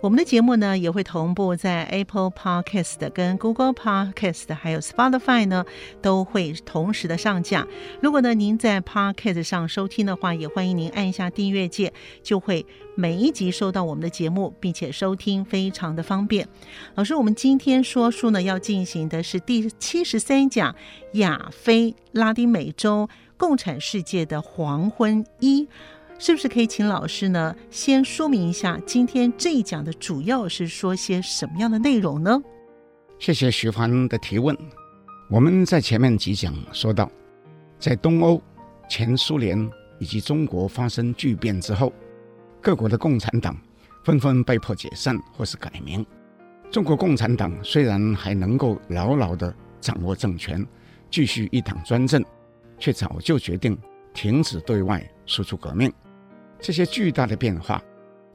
[0.00, 5.64] 我们的节目呢也会同步在 Apple Podcast、跟 Google Podcast 还有 Spotify 呢
[6.00, 7.66] 都会同时的上架。
[8.00, 12.64] 如果呢您在 Podcast 上收听的话，也欢迎您按一下订阅键，就会
[12.94, 16.46] 每一集收到我们的节目，并且收听非常的方便。
[16.94, 20.76] 老师，我们今天说书呢要进行的是第七十三讲
[21.14, 25.66] 亚非拉丁美洲共产世界的黄昏一。
[26.18, 32.42] 是不是可以请老师呢先说明一下今天这一讲的主要是说些什么样的内容呢？
[33.18, 34.56] 谢谢徐凡的提问。
[35.30, 37.10] 我们在前面几讲说到，
[37.78, 38.42] 在东欧、
[38.88, 41.92] 前苏联以及中国发生巨变之后，
[42.60, 43.56] 各国的共产党
[44.04, 46.04] 纷纷被迫解散或是改名。
[46.70, 50.66] 中国共产党虽然还能够牢牢地掌握政权，
[51.10, 52.24] 继续一党专政，
[52.78, 53.78] 却早就决定
[54.12, 55.92] 停止对外输出革命。
[56.60, 57.82] 这些巨大的变化，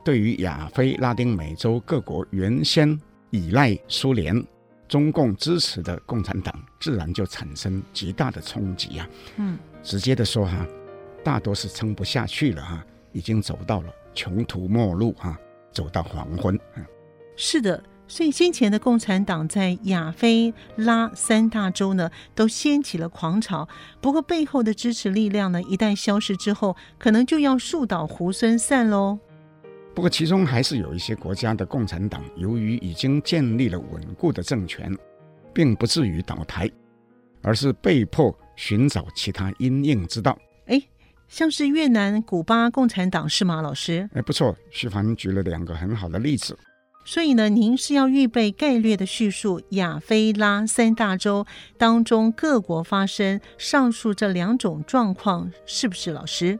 [0.03, 2.99] 对于亚非拉丁美洲各国原先
[3.31, 4.43] 依赖苏联、
[4.87, 9.09] 中共支持的共产党，自然就产生极大的冲击啊！
[9.37, 10.65] 嗯，直接的说哈，
[11.23, 15.37] 大多是撑不下去了哈，已经走到了穷途末路哈，
[15.71, 16.59] 走到黄昏。
[17.35, 17.83] 是的。
[18.13, 23.67] 所以先前的共产党在亚非拉三大洲呢，都掀起了狂潮。
[23.99, 29.17] 不过背后的支持力量呢，一旦消失之后，可能就要树倒猢狲散喽。
[29.95, 34.95] 不过其中还是有一些国家的共产党，由于已经建立了稳固的政权，
[35.51, 36.69] 并不至于倒台，
[37.41, 40.37] 而是被迫寻找其他因应之道。
[40.67, 40.79] 哎，
[41.27, 44.07] 像是越南、古巴共产党是吗，老师？
[44.13, 46.55] 哎，不错，徐凡举了两个很好的例子。
[47.05, 51.45] 所以呢，您是要预备概略的叙述亚非拉三大洲
[51.77, 56.57] 当中各国发生上述这两种状况，是不是老师？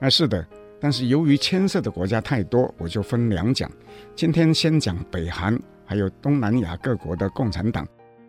[0.00, 0.46] 啊，是的。
[0.80, 3.68] 但是由于牵涉的国家太多，我就分两讲。
[4.14, 7.84] 今天先讲北韩，还有东南亚各国的共产党。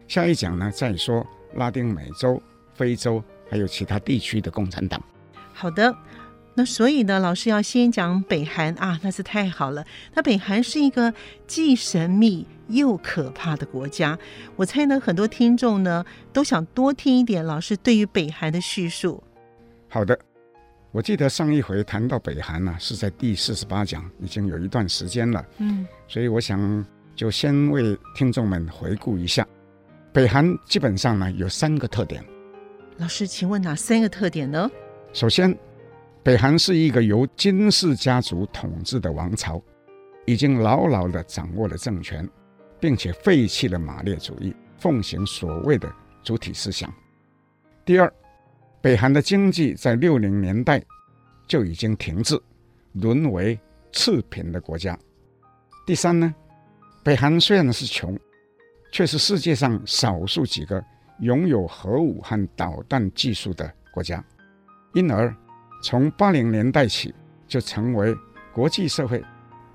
[0.08, 2.42] 下一讲呢，再说拉丁美洲、
[2.74, 5.00] 非洲还有其他地区的共产党。
[5.54, 5.96] 好的。
[6.60, 9.86] 那所以呢，老师要先讲北韩啊，那是太好了。
[10.14, 11.14] 那北韩是一个
[11.48, 14.20] 既神秘又可怕的国家。
[14.58, 16.04] 我猜呢，很多听众呢
[16.34, 19.24] 都想多听一点老师对于北韩的叙述。
[19.88, 20.20] 好的，
[20.92, 25.42] 我记得上一回谈到北韩呢，是在第四十八讲，已经有一段时间了。
[25.60, 29.48] 嗯，所以我想就先为听众们回顾一下，
[30.12, 32.22] 北韩基本上呢有三个特点。
[32.98, 34.70] 老师，请问哪三个特点呢？
[35.14, 35.58] 首先。
[36.30, 39.60] 北韩是一个由金氏家族统治的王朝，
[40.28, 42.30] 已经牢牢地掌握了政权，
[42.80, 45.92] 并且废弃了马列主义，奉行所谓的
[46.22, 46.94] 主体思想。
[47.84, 48.14] 第二，
[48.80, 50.80] 北韩的经济在六零年代
[51.48, 52.40] 就已经停滞，
[52.92, 53.60] 沦为
[53.92, 54.96] 次贫的国家。
[55.84, 56.32] 第三呢，
[57.04, 58.16] 北韩虽然是穷，
[58.92, 60.80] 却是世界上少数几个
[61.22, 64.24] 拥有核武和导弹技术的国家，
[64.94, 65.36] 因而。
[65.82, 67.14] 从八零年代起，
[67.48, 68.16] 就成为
[68.54, 69.24] 国际社会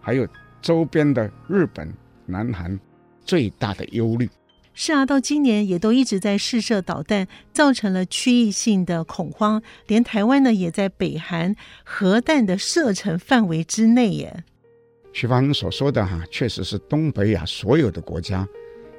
[0.01, 0.27] 还有
[0.61, 1.93] 周边的日本、
[2.27, 2.79] 南韩
[3.25, 4.29] 最大的忧虑。
[4.77, 9.63] 是啊，到今年也都一直在试射导弹，造成了区域性的恐慌。
[9.87, 11.55] 连台湾呢，也在北韩
[11.85, 14.45] 核弹的射程范围之内耶。
[15.13, 18.45] 徐帆所说的哈，确实是东北亚所有的国家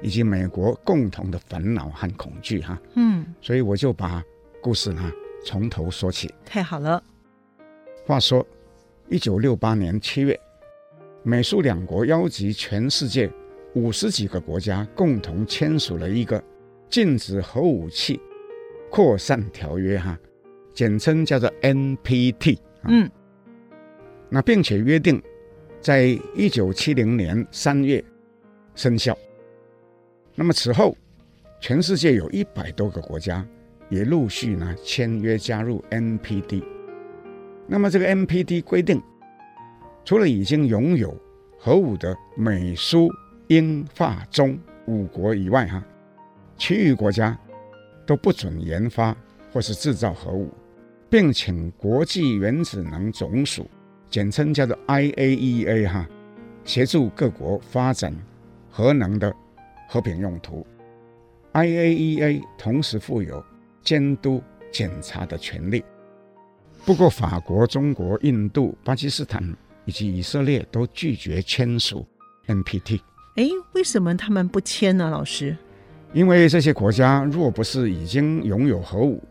[0.00, 2.80] 以及美国共同的烦恼和恐惧哈。
[2.94, 4.22] 嗯，所以我就把
[4.62, 5.12] 故事呢。
[5.46, 7.00] 从头说起，太好了。
[8.04, 8.44] 话说，
[9.08, 10.38] 一九六八年七月，
[11.22, 13.32] 美苏两国邀集全世界
[13.72, 16.42] 五十几个国家，共同签署了一个
[16.90, 18.20] 禁止核武器
[18.90, 20.18] 扩散条约，哈，
[20.74, 22.58] 简称叫做 NPT。
[22.88, 23.08] 嗯，
[24.28, 25.22] 那并且约定，
[25.80, 28.04] 在一九七零年三月
[28.74, 29.16] 生效。
[30.34, 30.96] 那么此后，
[31.60, 33.46] 全世界有一百多个国家
[33.88, 36.62] 也陆续呢签约加入 NPT。
[37.66, 39.02] 那么这个 NPT 规定，
[40.04, 41.16] 除了已经拥有
[41.58, 43.08] 核武的美、苏、
[43.48, 45.84] 英、法、中五国以外，哈，
[46.56, 47.36] 其余国家
[48.06, 49.16] 都不准研发
[49.52, 50.48] 或是制造核武，
[51.10, 53.68] 并请国际原子能总署，
[54.08, 56.08] 简称叫做 IAEA，哈，
[56.64, 58.14] 协助各国发展
[58.70, 59.34] 核能的
[59.88, 60.64] 和平用途。
[61.52, 63.42] IAEA 同时负有
[63.86, 65.82] 监督检查的权利。
[66.84, 72.06] 不过，法国、中国、印度、巴基斯坦以及以色列都拒绝签署
[72.46, 73.00] NPT。
[73.36, 75.08] 哎，为什么他们不签呢？
[75.08, 75.56] 老师？
[76.12, 79.22] 因为这些国家若不是已经拥有核武，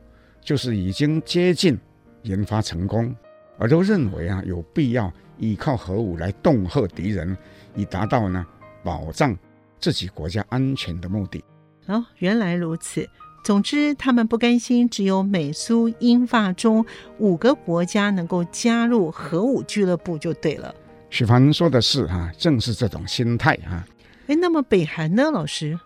[0.42, 1.78] 就是已经接近
[2.24, 3.16] 研发成功，
[3.58, 7.38] 而都认为啊有必要依靠核武来恫吓敌人，
[7.76, 8.46] 以达到呢
[8.84, 9.38] 保障
[9.80, 11.44] 自己国家安全的目的。
[11.88, 13.08] 哦，原来如此。
[13.46, 16.84] 总之，他们不甘心只有美、苏、英、法、中
[17.20, 20.74] 五个国家能够加入核武俱乐部就对了。
[21.12, 23.86] 许凡说的是哈，正是这种心态哈。
[24.26, 25.80] 哎，那么北韩呢，老师？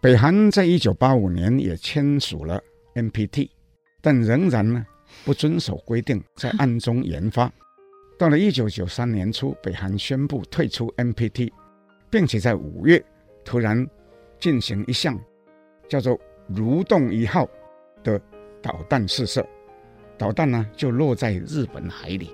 [0.00, 2.60] 北韩在一九八五年也签署了
[2.96, 3.50] NPT，
[4.00, 4.84] 但仍然呢
[5.24, 7.48] 不遵守规定，在暗中研发。
[8.18, 11.52] 到了一九九三年初，北韩宣布退出 NPT，
[12.10, 13.00] 并且在五月
[13.44, 13.86] 突然
[14.40, 15.16] 进行一项
[15.88, 16.18] 叫做。
[16.48, 17.48] 如洞一号
[18.02, 18.20] 的
[18.62, 19.46] 导弹试射，
[20.16, 22.32] 导弹呢就落在日本海里。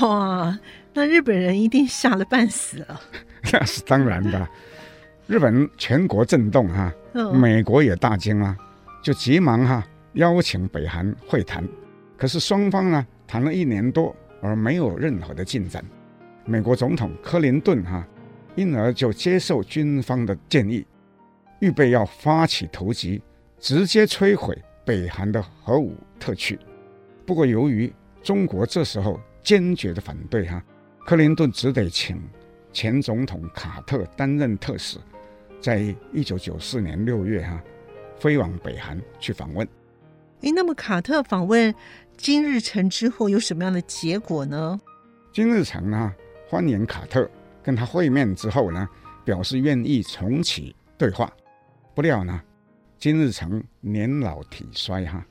[0.00, 0.58] 哇，
[0.94, 3.00] 那日本人一定吓得半死了。
[3.52, 4.48] 那是当然的，
[5.26, 6.92] 日本全国震动哈，
[7.34, 8.56] 美国也大惊啊，
[9.02, 9.84] 就急忙哈
[10.14, 11.66] 邀请北韩会谈。
[12.16, 15.84] 可是双方呢谈了一年多，而没有任何的进展。
[16.44, 18.06] 美国总统克林顿哈
[18.56, 20.86] 因而就接受军方的建议，
[21.60, 23.22] 预备要发起突击。
[23.60, 26.58] 直接摧毁北韩的核武特区。
[27.26, 30.62] 不过，由于中国这时候坚决的反对，哈，
[31.04, 32.20] 克林顿只得请
[32.72, 34.98] 前总统卡特担任特使，
[35.60, 37.62] 在一九九四年六月，哈，
[38.18, 39.66] 飞往北韩去访问。
[40.42, 41.74] 诶，那么卡特访问
[42.16, 44.80] 金日成之后有什么样的结果呢？
[45.32, 46.14] 金日成呢，
[46.48, 47.28] 欢迎卡特
[47.62, 48.88] 跟他会面之后呢，
[49.24, 51.30] 表示愿意重启对话。
[51.94, 52.40] 不料呢，
[52.98, 55.24] 金日成年老体衰哈，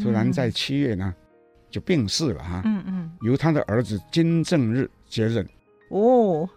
[0.00, 1.24] 突然在七月呢、嗯、
[1.70, 2.62] 就病逝了哈。
[2.64, 5.46] 嗯嗯，由他的儿子金正日接任。
[5.88, 6.48] 哦，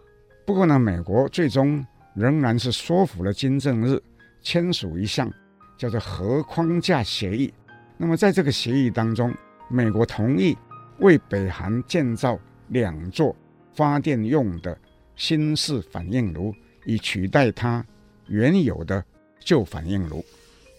[0.44, 1.84] 不过呢，美国最终
[2.14, 4.00] 仍然是说服了金正日
[4.42, 5.32] 签署一项
[5.76, 7.52] 叫做核框架协议。
[7.96, 9.34] 那么在这个协议当中，
[9.68, 10.56] 美国同意
[10.98, 12.38] 为北韩建造
[12.68, 13.34] 两座
[13.74, 14.78] 发电用的
[15.16, 16.54] 新式反应炉，
[16.84, 17.84] 以取代它
[18.26, 19.04] 原有的
[19.40, 20.24] 旧反应炉。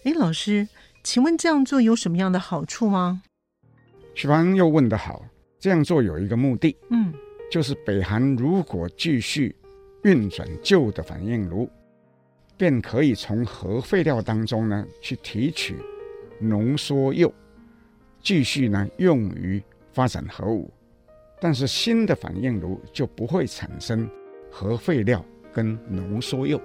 [0.02, 0.66] 哎，老师，
[1.04, 3.22] 请问这样做有什么样的好处吗？
[4.14, 5.26] 许凡又问得好，
[5.58, 7.12] 这样做有一个目的，嗯，
[7.50, 9.54] 就是北韩如果继续
[10.04, 11.68] 运转旧的反应炉，
[12.56, 15.76] 便可以从核废料当中呢去提取
[16.40, 17.30] 浓缩铀，
[18.22, 19.62] 继续呢用于
[19.92, 20.72] 发展核武，
[21.38, 24.08] 但是新的反应炉就不会产生
[24.50, 25.22] 核废料
[25.52, 26.58] 跟浓缩铀。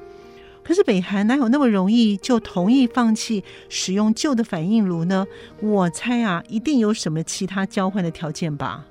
[0.66, 5.28] 可是北韩哪有那么容易就同意放弃使用旧的反应炉呢？
[5.62, 8.84] 我猜啊，一定有什么其他交换的条件吧。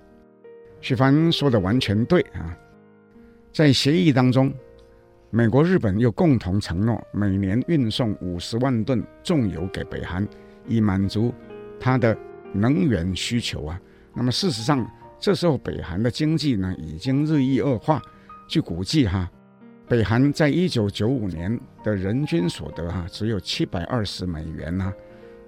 [0.81, 2.57] 许凡说的完全对啊，
[3.53, 4.55] 在协议当中，
[5.31, 10.25] 美国、日本又共同承诺每年运送五十万吨重油给北韩，
[10.69, 11.35] 以满足
[11.81, 12.17] 它的
[12.53, 13.81] 能源需求啊。
[14.15, 14.89] 那么事实上，
[15.19, 18.01] 这时候北韩的经济呢已经日益恶化，
[18.47, 19.29] 据估计哈。
[19.87, 24.93] 北韩在一九九五年的人均所得哈、啊、只有七百二十美元呢、啊，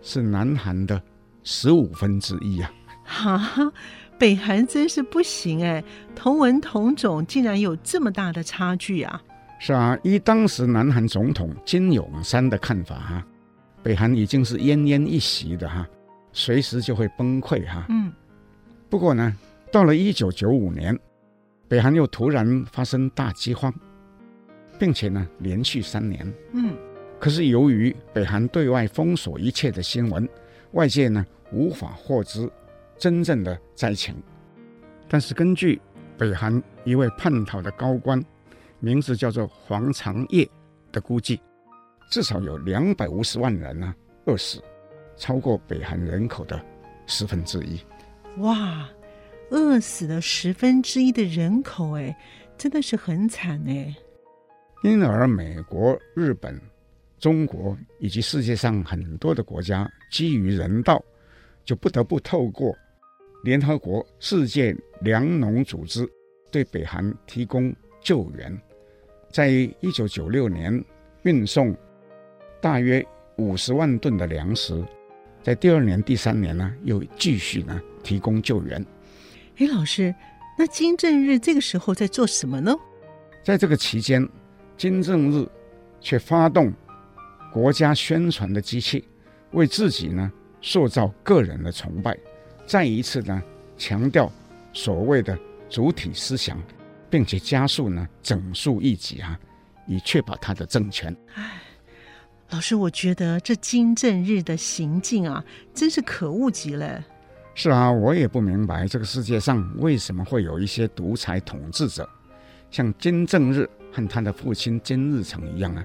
[0.03, 1.01] 是南韩的
[1.43, 2.71] 十五分之一呀！
[3.03, 3.73] 哈，
[4.19, 5.83] 北韩真是不行哎，
[6.15, 9.23] 同文同种竟然有这么大的差距啊！
[9.59, 13.27] 是啊，依当时南韩总统金泳三的看法哈、啊，
[13.83, 15.89] 北韩已经是奄奄一息的哈、啊，
[16.33, 17.87] 随时就会崩溃哈、啊。
[17.89, 18.13] 嗯，
[18.91, 19.35] 不过呢，
[19.73, 20.99] 到了一九九五年，
[21.69, 23.73] 北韩又突然发生大饥荒。
[24.79, 26.77] 并且呢，连续三年，嗯，
[27.19, 30.29] 可是由于北韩对外封锁一切的新闻，
[30.73, 32.51] 外界呢无法获知
[32.99, 34.15] 真正的灾情。
[35.09, 35.81] 但是根据
[36.19, 38.23] 北韩一位叛逃的高官，
[38.81, 40.49] 名字叫做黄长业
[40.93, 41.41] 的估计，
[42.11, 43.95] 至少有两百五十万人呢
[44.27, 44.63] 饿死，
[45.17, 46.61] 超过北韩人口的
[47.07, 47.81] 十分之一。
[48.39, 48.89] 哇，
[49.51, 52.17] 饿死了十分之一的人口，哎，
[52.59, 53.95] 真的是很惨哎。
[54.83, 56.61] 因而，美国、日本
[57.19, 61.03] 中国以及世界上很多的国家基于人道，
[61.65, 62.77] 就不得不透过
[63.43, 66.09] 联合国世界粮农组织
[66.51, 68.57] 对北韩提供救援，
[69.31, 70.85] 在一九九六年
[71.23, 71.77] 运送
[72.61, 73.05] 大约
[73.37, 74.85] 五十万吨的粮食，
[75.43, 78.85] 在第二年、第三年呢又继续呢提供救援。
[79.57, 80.15] 哎，老师，
[80.59, 82.77] 那金正日这个时候在做什么呢？
[83.43, 84.27] 在这个期间，
[84.77, 85.47] 金正日
[86.01, 86.73] 却发动。
[87.53, 89.09] 国家宣传的机器，
[89.53, 90.31] 为自己呢
[90.61, 92.15] 塑造个人的崇拜，
[92.67, 93.43] 再一次呢
[93.79, 94.31] 强调
[94.75, 95.39] 所谓的
[95.71, 96.63] 主体思想，
[97.09, 99.41] 并且加速呢整肃异己啊，
[99.87, 101.17] 以确保他的政权。
[101.35, 101.63] 哎，
[102.51, 105.43] 老师，我觉得这金正日的行径啊，
[105.73, 107.03] 真是可恶极了。
[107.55, 112.07] 是啊，我也不明白这个世界上为什么会有一些独裁统治者，
[112.71, 115.83] 像金正日和他的父亲金日成一样啊。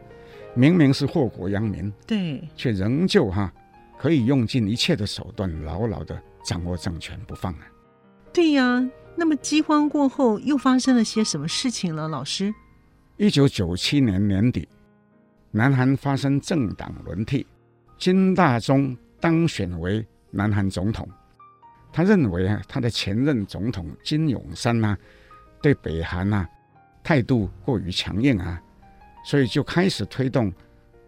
[0.53, 3.53] 明明是祸国殃民，对，却仍旧哈
[3.97, 7.65] 可以用尽一切的手段，牢牢的掌握政权不放啊。
[8.33, 12.09] 对呀，那么饥荒过后又发生了些什么事情了？
[12.09, 12.53] 老师，
[13.15, 14.67] 一九九七年年底，
[15.51, 17.47] 南韩发生政党轮替，
[17.97, 21.07] 金大中当选为南韩总统。
[21.93, 24.97] 他认为啊，他的前任总统金泳三呐，
[25.61, 26.45] 对北韩呐
[27.03, 28.61] 态度过于强硬啊。
[29.23, 30.51] 所以就开始推动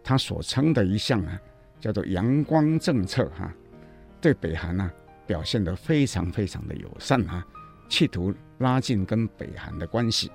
[0.04, 1.40] 他所称的一项啊，
[1.80, 3.52] 叫做“阳光政策”哈，
[4.22, 4.92] 对北韩呢
[5.26, 7.44] 表现得非常非常的友善啊，
[7.90, 10.32] 企图拉近跟北韩的关系。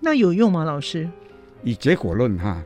[0.00, 1.08] 那有用吗，老师？
[1.62, 2.60] 以结果论哈，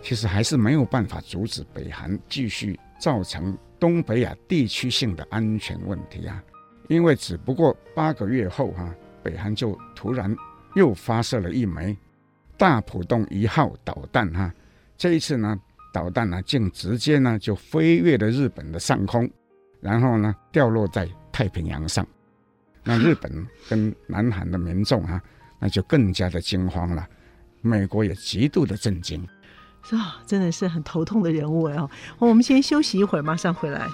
[0.00, 6.42] 其实还是没有办法阻止北韩继续造成东北亚地区性的安全问题啊，
[6.88, 10.34] 因为只不过八个月后哈，北韩就突然
[10.74, 11.96] 又发射了一枚。
[12.56, 14.52] 大浦洞一号导弹哈，
[14.96, 15.58] 这一次呢，
[15.92, 19.28] 导弹呢竟直接呢就飞越了日本的上空，
[19.80, 22.06] 然后呢掉落在太平洋上。
[22.84, 25.20] 那日本跟南韩的民众哈，
[25.58, 27.04] 那就更加的惊慌了。
[27.60, 29.26] 美国也极度的震惊，
[29.82, 31.90] 是啊，真的是很头痛的人物哦。
[32.18, 33.88] 我们先休息一会儿，马上回来。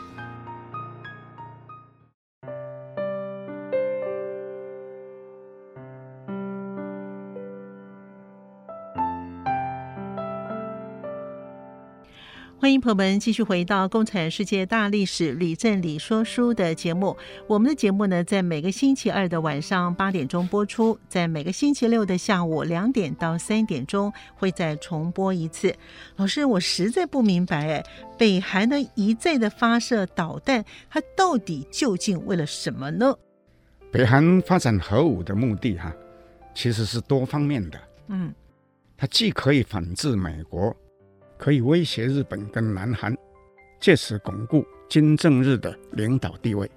[12.69, 17.17] 欢迎朋友们继续回到《共产世界大历史吕振理说书》的节目。
[17.47, 25.75] 我们的节目呢，在每个星期二的晚上八点钟播出，在每个星期六的下午两点到三点钟会再重播一次。
[26.17, 27.83] 老师，我实在不明白，哎，
[28.19, 33.17] 北韩呢一再的发射导弹，它到底究竟为了什么呢？
[33.91, 35.91] 北韩发展核武的目的，哈，
[36.55, 37.81] 其实是多方面的。
[38.09, 38.31] 嗯，
[38.95, 40.77] 它既可以反制美国。
[41.39, 43.17] 可以威胁日本跟南韩，
[43.81, 46.71] 借此巩固金正日的领导地位，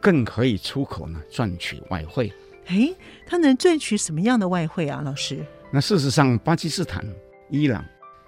[0.00, 2.32] 更可以出口呢赚取外汇。
[2.66, 2.94] 诶，
[3.26, 5.44] 他能赚取什么样的外汇啊，老师？
[5.70, 7.04] 那事实上，巴基斯坦、
[7.50, 7.84] 伊朗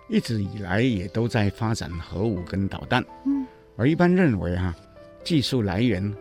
[0.08, 3.02] 一直以来也都在发展核武跟导弹。
[3.26, 4.76] 嗯，而一般认为啊，
[5.24, 6.14] 技术来源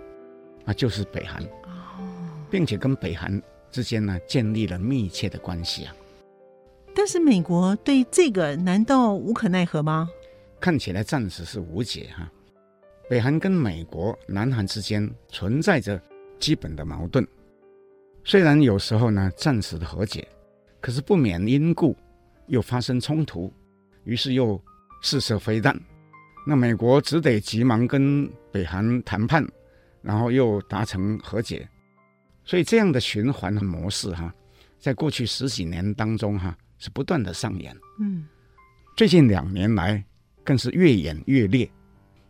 [0.65, 1.47] 啊就是北韩，哦
[2.49, 5.93] 并且跟北韩之间呢建立了密切的关系啊。
[6.95, 10.09] 但是美国对这个难道无可奈何吗？
[10.59, 12.29] 看起来暂时是无解哈。
[13.09, 15.99] 北韩跟美国、南韩之间存在着
[16.39, 17.25] 基本的矛盾，
[18.23, 20.27] 虽然有时候呢暂时的和解，
[20.81, 21.95] 可是不免因故
[22.47, 23.51] 又发生冲突，
[24.03, 24.61] 于是又
[25.01, 25.79] 试射飞弹。
[26.45, 29.47] 那美国只得急忙跟北韩谈判，
[30.01, 31.67] 然后又达成和解。
[32.43, 34.33] 所以这样的循环的模式哈，
[34.79, 36.57] 在过去十几年当中哈。
[36.79, 38.25] 是不断的上演，嗯，
[38.97, 40.03] 最近两年来
[40.43, 41.69] 更是越演越烈。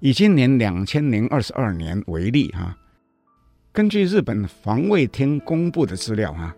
[0.02, 2.76] 以今年两千零二十二年为例，哈，
[3.72, 6.56] 根据日本防卫厅公布的资料，哈，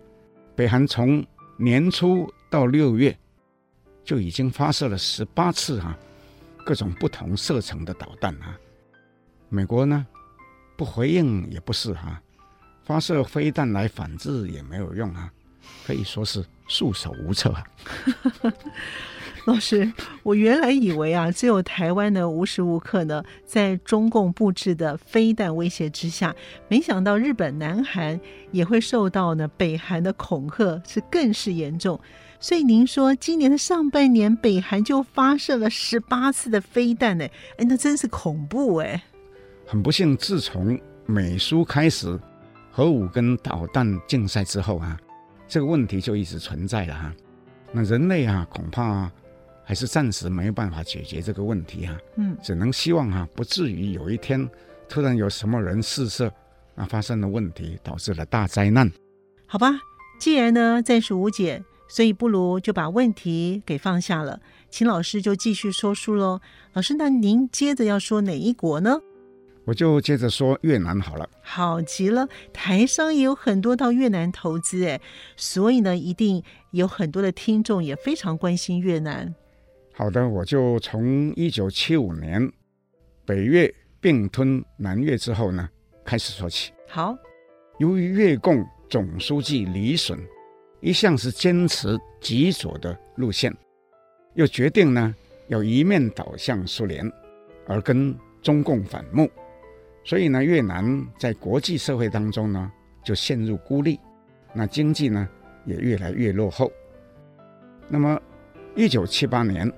[0.56, 1.24] 北韩从
[1.56, 3.16] 年初到六月
[4.04, 5.96] 就已经发射了十八次，哈，
[6.64, 8.56] 各种不同射程的导弹，啊。
[9.48, 10.06] 美国呢，
[10.78, 12.22] 不回应也不是，哈，
[12.84, 15.30] 发射飞弹来反制也没有用，啊，
[15.84, 16.42] 可以说是。
[16.72, 17.62] 束手无策啊！
[19.44, 26.34] 老师，我原来以为啊，只有台湾呢无时无刻呢在中共布置的飞弹威胁之下，
[26.68, 28.18] 没想到日本、南韩
[28.52, 32.00] 也会受到呢北韩的恐吓，是更是严重。
[32.40, 37.26] 所以您说今年的上半年，北韩就发射了十八次的飞弹呢？
[37.58, 39.02] 哎，那真是恐怖哎！
[39.66, 42.18] 很不幸，自从美苏开始
[42.70, 44.96] 核武跟导弹竞赛之后啊。
[45.52, 47.14] 这个问题就一直存在了哈，
[47.72, 49.12] 那人类啊，恐怕
[49.62, 51.98] 还还是暂时没有办法解决这个问题啊。
[52.16, 54.46] 嗯，只能希望啊，不至于有一天
[54.86, 56.30] 突然有什么人试射，
[56.74, 58.92] 啊，发生了问题，导致了大灾难。
[59.46, 59.72] 好吧，
[60.20, 66.42] 既然呢暂时无解，所以不如就把问题给放下了，请老师就继续说书喽。
[66.74, 69.00] 老师，那您接着要说哪一国呢？
[69.64, 71.28] 我就接着说越南好了。
[71.42, 75.00] 好极了，台商也有很多到越南投资哎，
[75.36, 76.42] 所以呢，一定
[76.72, 79.32] 有很多的听众也非常关心越南。
[79.94, 82.50] 好的，我就从一九七五年
[83.24, 85.68] 北越并吞南越之后呢
[86.04, 86.72] 开始说起。
[86.88, 87.16] 好，
[87.78, 90.18] 由于越共总书记李隼
[90.80, 93.54] 一向是坚持极左的路线，
[94.34, 95.14] 又决定呢
[95.46, 97.08] 要一面倒向苏联，
[97.68, 99.30] 而跟中共反目。
[100.04, 102.70] 所以呢，越南在国际社会当中呢，
[103.04, 104.00] 就陷入孤立，
[104.52, 105.28] 那经济呢
[105.64, 106.70] 也越来越落后。
[107.88, 108.20] 那么，
[108.74, 109.70] 一九七八年，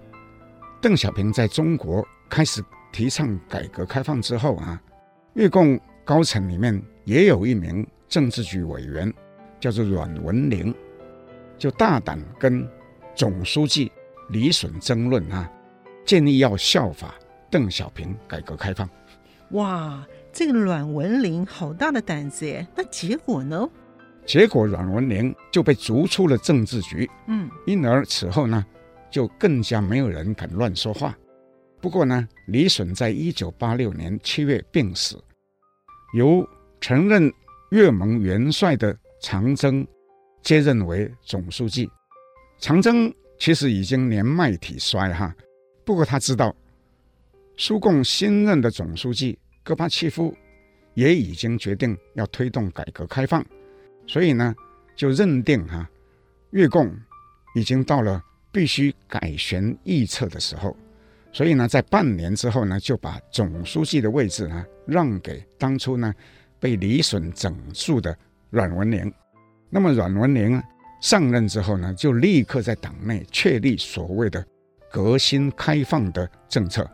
[0.80, 2.62] 邓小平在中国开始
[2.92, 4.80] 提倡改革开放之后啊，
[5.34, 9.12] 越共高层里面也有一名政治局委员，
[9.60, 10.74] 叫做阮文玲，
[11.58, 12.66] 就大胆跟
[13.14, 13.90] 总书记
[14.30, 15.50] 李隼争论啊，
[16.04, 17.14] 建议要效法
[17.50, 18.88] 邓小平改革开放。
[19.50, 22.66] 哇，这个阮文玲好大的胆子耶！
[22.74, 23.70] 那结果呢？
[24.26, 27.08] 结果阮文玲就被逐出了政治局。
[27.28, 28.66] 嗯，因而此后呢，
[29.12, 31.16] 就更加没有人敢乱说话。
[31.80, 35.22] 不过呢，李隼在一九八六年七月病死，
[36.14, 36.44] 由
[36.80, 37.32] 曾任
[37.70, 39.86] 越盟元帅的长征
[40.42, 41.88] 接任为总书记。
[42.58, 45.32] 长征其实已经年迈体衰哈，
[45.84, 46.52] 不过他知道。
[47.56, 50.36] 苏共新任的总书记戈巴契夫
[50.92, 53.44] 也已经决定要推动改革开放，
[54.06, 54.54] 所以呢，
[54.94, 55.88] 就认定哈、
[56.50, 56.94] 越共
[57.54, 60.76] 已经到了必须改弦易辙的时候，
[61.32, 66.14] 所以呢，在半年之后呢，就把总书记的位置呢让给当初呢
[66.60, 68.16] 被李隼整肃的
[68.50, 69.12] 阮文玲。
[69.70, 70.62] 那么阮文玲
[71.00, 74.46] 上任之后呢，就立刻在党内确立所谓的
[74.90, 76.88] 革新开放的政策。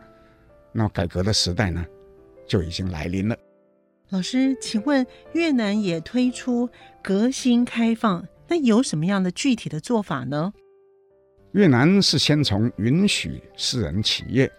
[0.72, 1.84] 那改革的时代呢，
[2.50, 3.36] 就已经来临了。
[4.08, 6.68] 老师，请问越南也推出
[7.00, 10.52] 革新开放，那有什么样的具体的做法呢？
[11.52, 14.50] 越南是先从允许私人企业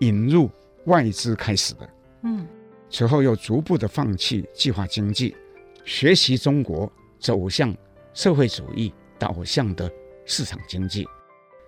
[0.00, 0.50] 引入
[0.86, 1.90] 外资开始的，
[2.22, 2.46] 嗯，
[2.88, 5.36] 此后又逐步的放弃计划经济，
[5.84, 7.76] 学习中国走向
[8.14, 9.90] 社会主义导向的
[10.24, 11.06] 市场经济。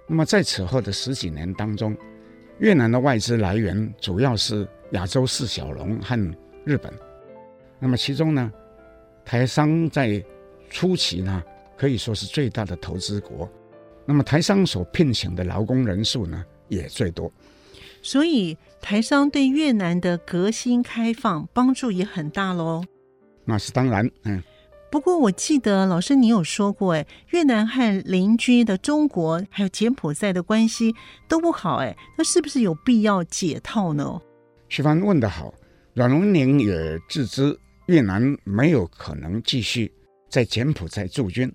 [0.08, 1.94] 那么在此后的十几年当中，
[2.60, 6.16] 越南的外资来源主要是亚洲四小龙和
[6.64, 6.92] 日本，
[7.78, 8.52] 那么其中呢，
[9.24, 10.24] 台商在
[10.70, 11.42] 初期呢
[11.76, 13.48] 可以说是最大的投资国，
[14.04, 17.30] 那么台商所聘请的劳工人数呢也最多，
[18.02, 22.84] 所以台商对越南的革新开放帮助也很大喽。
[23.44, 24.42] 那是当然，嗯。
[24.88, 30.94] 不过我记得老师你有说过，哎，越南和邻居的中国还有柬埔寨的关系
[31.28, 34.20] 都不好，哎，那是不是有必要解套呢？
[34.68, 35.52] 徐帆问得好，
[35.94, 39.92] 阮文玲也自知越南没有可能继续
[40.28, 41.52] 在柬埔寨驻军，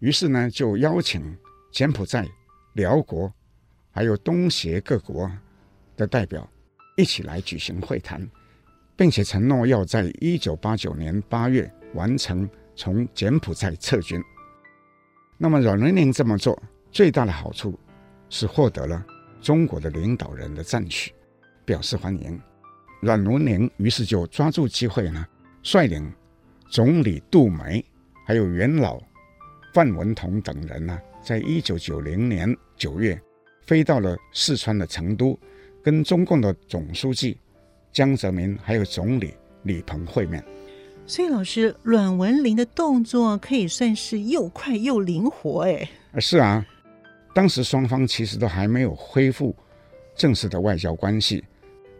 [0.00, 1.36] 于是呢就邀请
[1.72, 2.26] 柬埔寨、
[2.74, 3.32] 寮国
[3.90, 5.30] 还有东协各国
[5.96, 6.48] 的代表
[6.96, 8.28] 一起来举行会谈，
[8.96, 11.70] 并且承诺要在一九八九年八月。
[11.94, 14.20] 完成从柬埔寨撤军，
[15.38, 17.78] 那么阮文玲这么做最大的好处
[18.28, 19.06] 是获得了
[19.40, 21.14] 中国的领导人的赞许，
[21.64, 22.40] 表示欢迎。
[23.00, 25.26] 阮文玲于是就抓住机会呢，
[25.62, 26.10] 率领
[26.68, 27.84] 总理杜梅
[28.26, 28.98] 还有元老
[29.72, 33.20] 范文同等人呢，在一九九零年九月
[33.66, 35.38] 飞到了四川的成都，
[35.82, 37.38] 跟中共的总书记
[37.92, 40.42] 江泽民还有总理李鹏会面。
[41.06, 45.86] 所以，老师阮文玲的动作可以算是又快又灵活，哎。
[46.18, 46.64] 是啊，
[47.34, 49.54] 当时双方其实都还没有恢复
[50.14, 51.44] 正式的外交关系，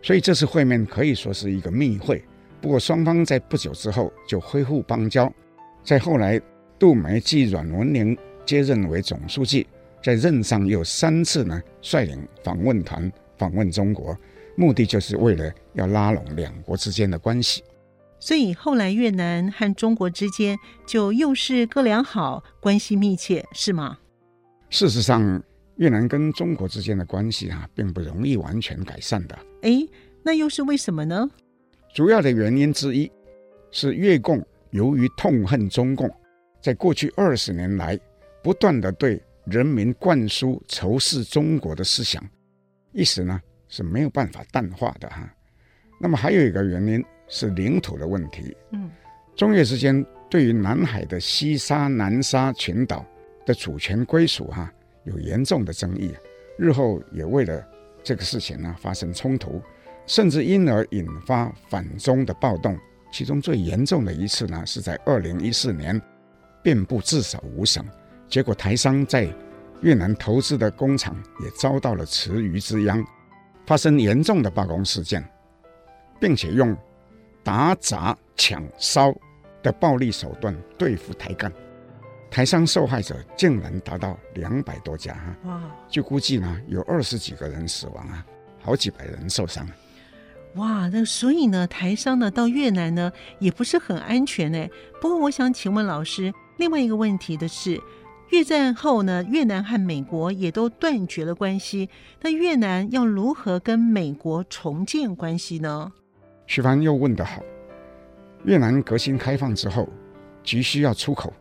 [0.04, 2.22] 所以这次会面可以说是一个密会。
[2.60, 5.32] 不过，双方在不久之后就恢复邦交。
[5.82, 6.38] 在后来，
[6.78, 8.14] 杜梅继阮文玲
[8.44, 9.66] 接任为总书记，
[10.02, 14.14] 在任上又三次呢率领访问团访问中国，
[14.58, 17.64] 目的就是为了要拉拢两国之间的关系。
[18.20, 23.96] 所以后来越南和中国之间就又是哥俩好，关系密切，是吗？
[24.68, 25.42] 事实上，
[25.76, 29.38] 越南跟中国之间的关系啊，并不容易完全改善的。
[29.64, 29.88] 哎，
[30.22, 31.29] 那又是为什么呢？
[31.94, 33.11] 主要的原因之一
[33.70, 36.11] 是越共由于痛恨中共，
[36.61, 37.98] 在过去二十年来
[38.42, 42.22] 不断的对人民灌输仇视中国的思想，
[42.92, 45.35] 一时呢是没有办法淡化的哈。
[45.98, 48.55] 那么还有一个原因是领土的问题。
[48.72, 48.90] 嗯，
[49.35, 53.03] 中越之间对于南海的西沙、南沙群岛
[53.46, 54.70] 的主权归属哈
[55.05, 56.12] 有严重的争议，
[56.59, 57.66] 日后也为了
[58.04, 59.60] 这个事情呢发生冲突，
[60.06, 62.78] 甚至因而引发反中的暴动。
[63.10, 66.00] 其中最严重的一次呢，是在二零一四年，
[66.62, 67.84] 遍布至少五省，
[68.28, 69.32] 结果台商在
[69.82, 73.04] 越南投资的工厂也遭到了池鱼之殃，
[73.66, 75.24] 发生严重的罢工事件，
[76.20, 76.76] 并且用
[77.44, 79.14] 打砸抢烧
[79.62, 81.52] 的暴力手段对付台干，
[82.35, 88.27] 台商受害者竟然达到两百多家哈，哇，就估计呢有二十几个人死亡啊，
[88.61, 89.64] 好几百人受伤。
[90.57, 94.66] 哇，那所以呢，台商呢到越南呢也不是很安全呢。
[95.01, 97.81] 不过我想请问老师，另外一个问题的是，
[98.31, 101.88] 越战后呢，越南和美国也都断绝了关系，
[102.20, 105.92] 那越南要如何跟美国重建关系呢？
[106.49, 107.40] 徐帆又问得好，
[108.44, 109.88] 越南革新开放之后，
[110.42, 111.33] 急需要出口，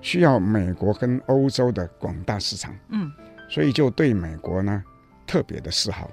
[0.00, 3.10] 需要美国跟欧洲的广大市场，嗯，
[3.48, 4.82] 所以就对美国呢
[5.26, 6.10] 特别的示好。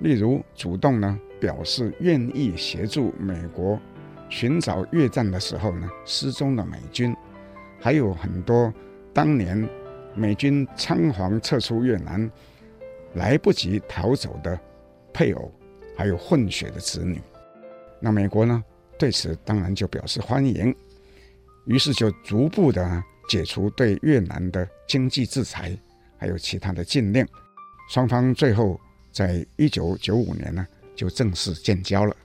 [0.00, 3.78] 例如，主动呢表示愿意协助美国
[4.28, 7.14] 寻找越战的时候呢失踪的美军，
[7.80, 8.72] 还有很多
[9.12, 9.68] 当年
[10.14, 12.28] 美军仓皇撤出越南
[13.14, 14.58] 来不及逃走的
[15.12, 15.52] 配偶，
[15.96, 17.20] 还有混血的子女。
[18.00, 18.64] 那美国呢
[18.98, 20.74] 对此当然就表示欢迎，
[21.66, 25.76] 于是就逐步的解除对越南的经济制裁，
[26.18, 27.26] 还有其他的禁令，
[27.88, 28.80] 双方最后。
[29.14, 32.16] 在一九九五年呢，就正式建交了。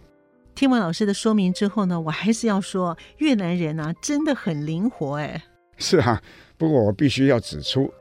[0.55, 5.43] 听完老师的说明之后呢，我还是要说，越南人啊，真的很灵活哎。
[5.75, 6.23] 是哈、啊，
[6.57, 7.93] 不过我必须要指出，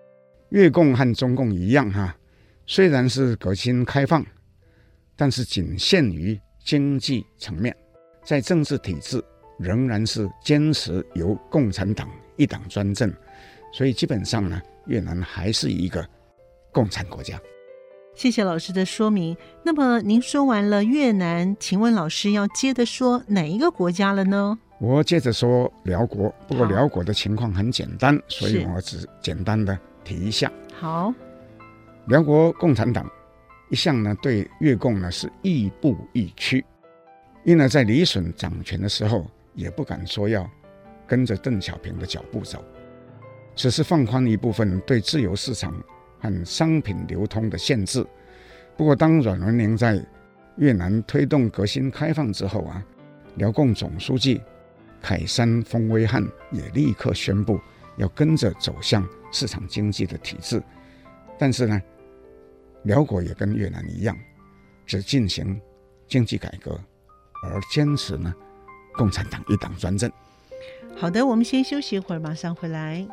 [0.50, 2.16] 越共和中共一样哈、啊，
[2.64, 4.24] 虽然是革新开放，
[5.16, 7.76] 但是仅限于经济层面，
[8.22, 9.20] 在政治体制
[9.58, 13.12] 仍然是坚持由共产党一党专政，
[13.72, 16.06] 所以基本上呢，越南还是一个
[16.72, 17.40] 共产国家。
[18.14, 19.36] 谢谢老师的说明。
[19.62, 24.58] 那么您说完了越南，请问老师要接着说哪一个国家了呢？
[24.78, 30.50] 我接着说辽国，不过辽国的情况很简单，所以我只简单的提一下。
[30.78, 31.12] 好，
[32.08, 33.10] 辽国共产党
[33.70, 36.64] 一向呢对越共呢是亦步亦趋，
[37.44, 40.48] 因而在李隼掌权的时候，也不敢说要
[41.08, 42.64] 跟着邓小平的脚步走，
[43.56, 45.74] 只是放宽一部分对自由市场。
[46.18, 48.04] 和商品流通的限制。
[48.74, 50.02] 不过，当阮文宁在
[50.56, 52.82] 越南推动革新开放之后啊，
[53.34, 54.40] 寮共总书记
[55.02, 57.60] 凯山丰威汉也立刻宣布
[57.98, 60.60] 要跟着走向市场经济的体制。
[61.38, 61.80] 但是呢，
[62.84, 64.16] 寮国也跟越南一样，
[64.86, 65.60] 只进行
[66.08, 66.80] 经济改革，
[67.42, 68.34] 而坚持呢
[68.96, 70.10] 共产党一党专政。
[70.96, 73.06] 好的，我们先休息一会儿，马上回来。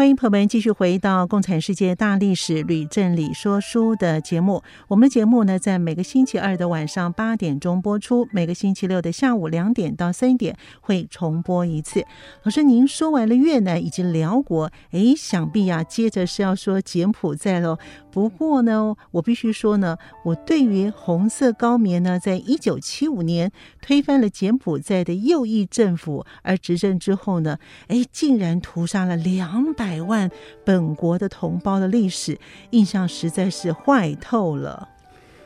[0.00, 4.62] 欢迎朋友们继续回到《共产世界大历史吕正理说书》的节目。
[4.88, 12.02] 我们的节目呢，在每个星期二的晚上八点钟播出，每个星期六的下午两点到三点会重播一次。
[12.44, 17.76] 老师，您说完了越南以及辽国，哎，想必呀、接着是要说柬埔寨喽。
[18.12, 30.00] 不过呢，我必须说呢，我对于红色高棉呢，在一九七五年推翻了柬埔寨的右翼政府而执政之后呢，哎，竟然屠杀了两百。
[30.00, 30.30] 万
[30.64, 32.36] 本国的同胞的历史
[32.70, 34.88] 印象实在是坏透了。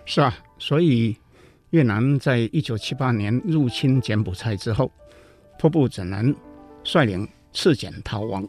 [0.06, 1.16] 是啊，所以
[1.70, 4.90] 越南在一九七八年入侵柬埔寨之后，
[5.58, 6.34] 托布只能
[6.82, 8.48] 率领赤柬逃亡。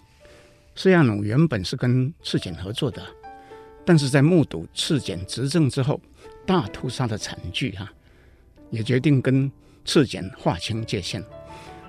[0.76, 3.02] 施亚努原本是跟赤柬合作的，
[3.86, 6.02] 但是在目睹赤柬执政之后
[6.46, 7.88] 大屠杀的惨剧哈，
[8.72, 9.52] 也决定跟
[9.84, 11.24] 赤柬划清界限，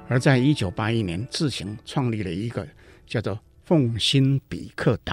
[0.08, 2.66] 而在一九八一年自行创立了一个
[3.06, 3.38] 叫做。
[3.66, 5.12] 奉新比克党，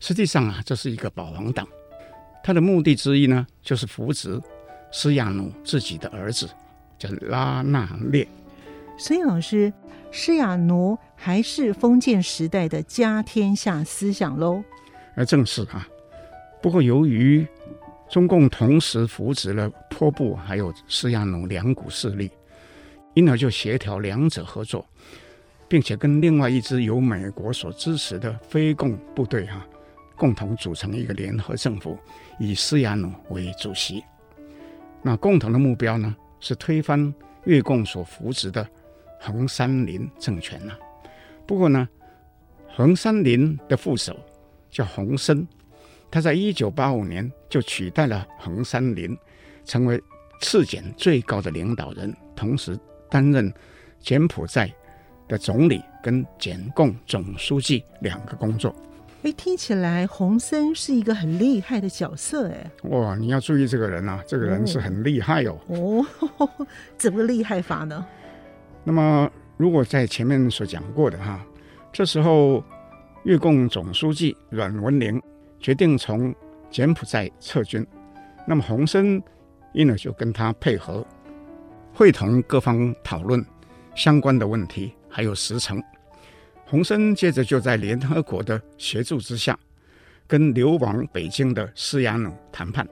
[0.00, 1.64] 实际上啊，这是一个保皇党。
[2.42, 4.42] 他的目的之一呢，就是扶植
[4.90, 6.50] 施亚努自己的儿子，
[6.98, 8.26] 叫拉纳列。
[8.98, 9.72] 所以，老师，
[10.10, 14.64] 施亚努还是封建时代的家天下思想喽？
[15.14, 15.86] 而正是啊。
[16.60, 17.46] 不过，由于
[18.08, 22.30] 中共同时扶植了托布还有施亚努两股势力，
[23.14, 24.86] 因而就协调两者合作。
[25.68, 29.66] 并且跟另外一支由美国所支持的非共部队哈、
[30.14, 31.98] 共同组成一个联合政府，
[32.38, 34.04] 以思亚努为主席。
[35.00, 37.10] 那共同的目标呢，是推翻
[37.44, 38.68] 越共所扶植的
[39.18, 40.74] 横山林政权呐。
[41.46, 41.88] 不过呢，
[42.76, 44.14] 横山林的副手
[44.72, 45.46] 叫洪森，
[46.10, 49.16] 他在一九八五年就取代了横山林，
[49.64, 50.02] 成为
[50.40, 52.76] 次检最高的领导人，同时
[53.08, 53.52] 担任
[54.00, 54.72] 柬埔寨
[55.28, 58.74] 的总理跟柬共总书记两个工作。
[59.22, 62.70] 哎，听起来洪森是一个很厉害的角色哎。
[62.84, 65.56] 哇，你要注意这个人啊，这个人是很厉害哦。
[65.68, 66.48] 哦，
[66.98, 68.04] 怎么个厉害法呢？
[68.82, 71.40] 那么，如果在前面所讲过的哈，
[71.92, 72.64] 这时候
[73.24, 75.20] 越共总书记阮文玲
[75.60, 76.34] 决定从
[76.70, 77.86] 柬埔寨撤军，
[78.46, 79.22] 那么洪森
[79.72, 81.06] 因而就跟他配合，
[81.94, 83.44] 会同各方讨论
[83.94, 85.80] 相关的问题，还有时程。
[86.64, 89.56] 洪森接着就在联合国的协助之下，
[90.26, 92.84] 跟流亡北京的施亚努谈判，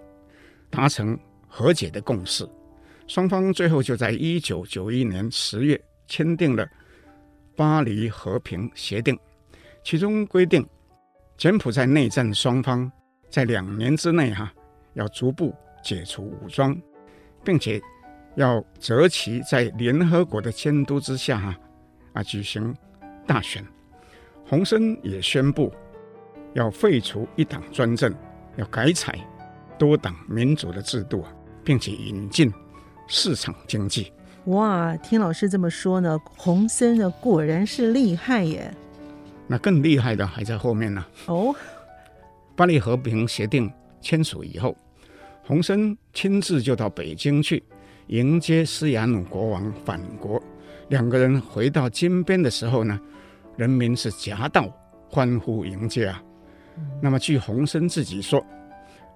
[0.69, 2.49] 达成和解的共识。
[3.09, 6.65] 双方最后就在一九九一年十月签订了
[7.57, 9.19] 巴黎和平协定，
[9.91, 10.65] 其中规定，
[11.37, 12.89] 柬埔寨内战双方
[13.29, 14.49] 在两年之内哈
[14.93, 16.81] 要逐步解除武装，
[17.43, 17.83] 并且
[18.37, 21.57] 要择期在联合国的监督之下哈
[22.13, 22.73] 啊举行。
[23.27, 23.67] 大选，
[24.47, 25.73] 洪森也宣布
[26.55, 28.15] 要废除一党专政，
[28.55, 29.19] 要改采
[29.77, 31.33] 多党民主的制度啊，
[31.65, 32.55] 并且引进
[33.09, 34.13] 市场经济。
[34.45, 38.73] 哇，听老师这么说呢，洪森呢果然是厉害耶。
[39.51, 41.05] 那更厉害的还在后面呢。
[41.27, 41.53] 哦，
[42.55, 43.69] 巴黎和平协定
[44.01, 44.77] 签署以后，
[45.43, 47.61] 洪森亲自就到北京去
[48.07, 50.41] 迎接斯亚努国王返国。
[50.87, 53.01] 两个人回到金边的时候呢，
[53.57, 54.73] 人民是夹道
[55.09, 56.23] 欢呼迎接啊。
[57.03, 58.41] 那么据洪森自己说，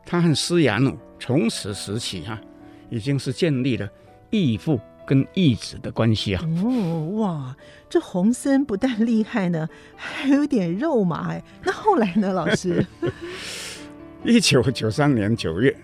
[0.05, 2.43] 他和斯亚努从此时起哈、啊，
[2.91, 3.89] 已经是建立了
[4.31, 6.43] 义父跟义子的关系啊。
[6.63, 7.57] 哦哇，
[7.89, 11.43] 这洪森不但厉害呢， 还有点肉麻哎。
[11.63, 12.85] 那后来呢，老师？
[14.25, 15.77] 一九九三年九月，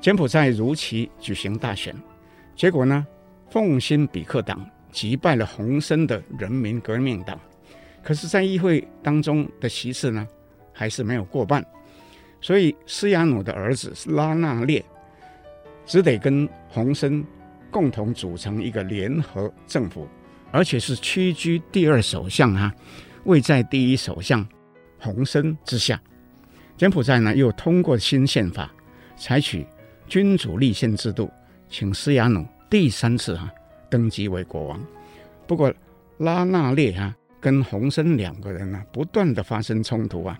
[0.00, 1.94] 柬埔寨如期举行大选，
[2.56, 3.06] 结果呢，
[3.50, 7.38] 奉辛比克党击败了洪森的人民革命党。
[8.02, 10.26] 可是，在议会当中的席次呢，
[10.72, 11.64] 还是没有过半，
[12.40, 14.84] 所以思亚努的儿子拉纳列
[15.84, 17.24] 只得跟洪森
[17.70, 20.08] 共同组成一个联合政府，
[20.50, 22.74] 而且是屈居第二首相哈、啊，
[23.24, 24.46] 位在第一首相
[24.98, 26.00] 洪森之下。
[26.76, 28.70] 柬埔寨呢，又通过新宪法，
[29.16, 29.66] 采取
[30.06, 31.30] 君主立宪制度，
[31.68, 33.52] 请斯亚努第三次哈、啊、
[33.90, 34.80] 登基为国王。
[35.46, 35.72] 不过
[36.18, 37.14] 拉纳列哈、啊。
[37.40, 40.36] 跟洪森两个人呢、啊，不断的发生冲突啊，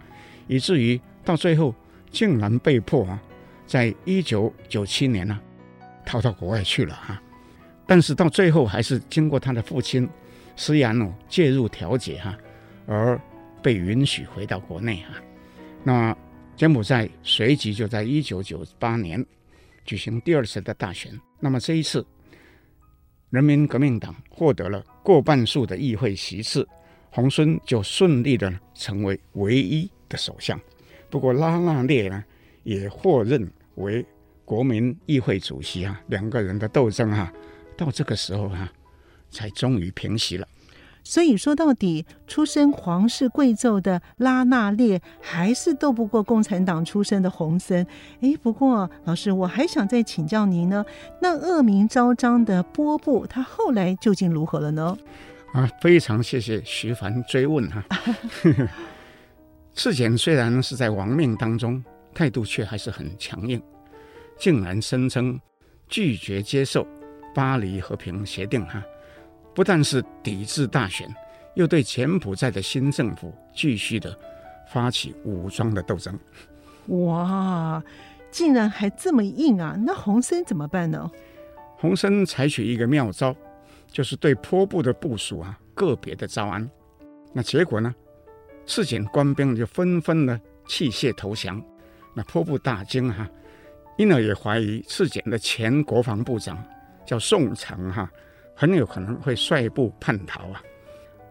[0.49, 1.73] 以至于到最后
[2.11, 3.23] 竟然被迫啊，
[3.69, 5.39] 在一九九七年呢、啊，
[6.09, 7.23] 逃到国外去了哈、啊。
[7.87, 10.09] 但是到最后还是经过他的父亲
[10.57, 12.35] 施亚努介入调解哈、
[12.87, 13.21] 而
[13.63, 15.21] 被允许回到国内啊。
[15.85, 16.17] 那
[16.57, 19.25] 柬埔寨随即就在一九九八年
[19.85, 21.13] 举行第二次的大选。
[21.39, 22.05] 那么这一次，
[23.29, 26.67] 人民革命党获得了过半数的议会席次。
[27.11, 30.61] 洪森就顺利的成为唯一的首相，
[31.09, 32.23] 不过拉纳列呢
[32.65, 34.05] 也获任为
[34.49, 37.31] 国民议会主席啊，两个人的斗争啊，
[37.77, 38.73] 到这个时候啊，
[39.31, 40.49] 才终于平息了。
[41.05, 47.87] 所以说到底，出身皇室贵胄的拉纳列还是斗不过共产党出身的洪森。
[48.23, 50.83] 哎，不过老师，我还想再请教您呢，
[51.21, 54.97] 那恶名昭彰的波布，他后来究竟如何了呢？
[55.53, 57.85] 啊，非常谢谢徐凡追问哈。
[59.77, 61.85] 次检虽然是在亡命当中，
[62.15, 63.63] 态度却还是很强硬，
[64.39, 65.39] 竟然声称
[65.89, 66.87] 拒绝接受
[67.35, 68.83] 巴黎和平协定哈，
[69.55, 71.13] 不但是抵制大选，
[71.55, 74.17] 又对柬埔寨的新政府继续的
[74.73, 76.19] 发起武装的斗争。
[76.87, 77.83] 哇，
[78.31, 79.77] 竟然还这么硬啊！
[79.79, 81.11] 那洪森怎么办呢？
[81.77, 83.37] 洪森采取一个妙招。
[83.91, 86.71] 就是对坡部的部署啊，个别的招安，
[87.33, 87.95] 那结果呢？
[88.67, 91.59] 次检官兵就纷纷的弃械投降，
[92.15, 93.31] 那坡部大惊哈、啊，
[93.99, 96.57] 因而也怀疑次检的前国防部长
[97.05, 98.09] 叫宋城哈，
[98.55, 100.63] 很有可能会率部叛逃啊，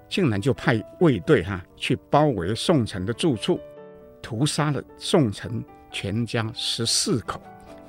[0.10, 3.58] 竟然就派卫队哈去包围宋城的住处，
[4.22, 7.42] 屠杀了宋城全家十四口。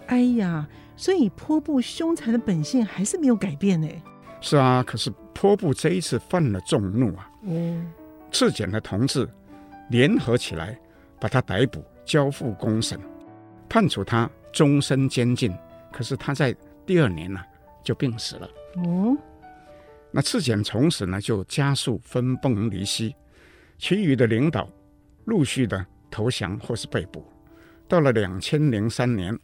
[0.07, 3.89] 哎呀，所以坡布凶残的本性还是没有改变呢。
[4.41, 7.29] 是啊，可是坡布这一次犯了众怒啊！
[7.43, 7.93] 嗯，
[8.31, 9.29] 次检的同志
[9.91, 10.79] 联合起来，
[11.19, 12.97] 把他逮捕，交付公审，
[13.69, 15.55] 判处他终身监禁。
[15.93, 16.55] 可是他在
[16.87, 17.47] 第二年呢、啊，
[17.83, 18.49] 就病死了。
[18.77, 19.17] 哦，
[20.11, 23.15] 那赤柬从此呢，就加速分崩离析，
[23.79, 24.69] 其余的领导
[25.25, 27.25] 陆续的投降或是被捕。
[27.89, 29.37] 到了两千零三年，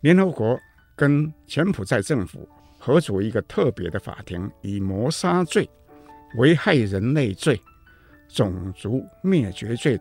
[0.00, 0.58] 联合国
[0.96, 5.68] 跟柬埔寨政府合组一个特别的法庭，以谋杀罪、
[6.36, 7.60] 危害人类罪、
[8.28, 9.98] 种族灭绝罪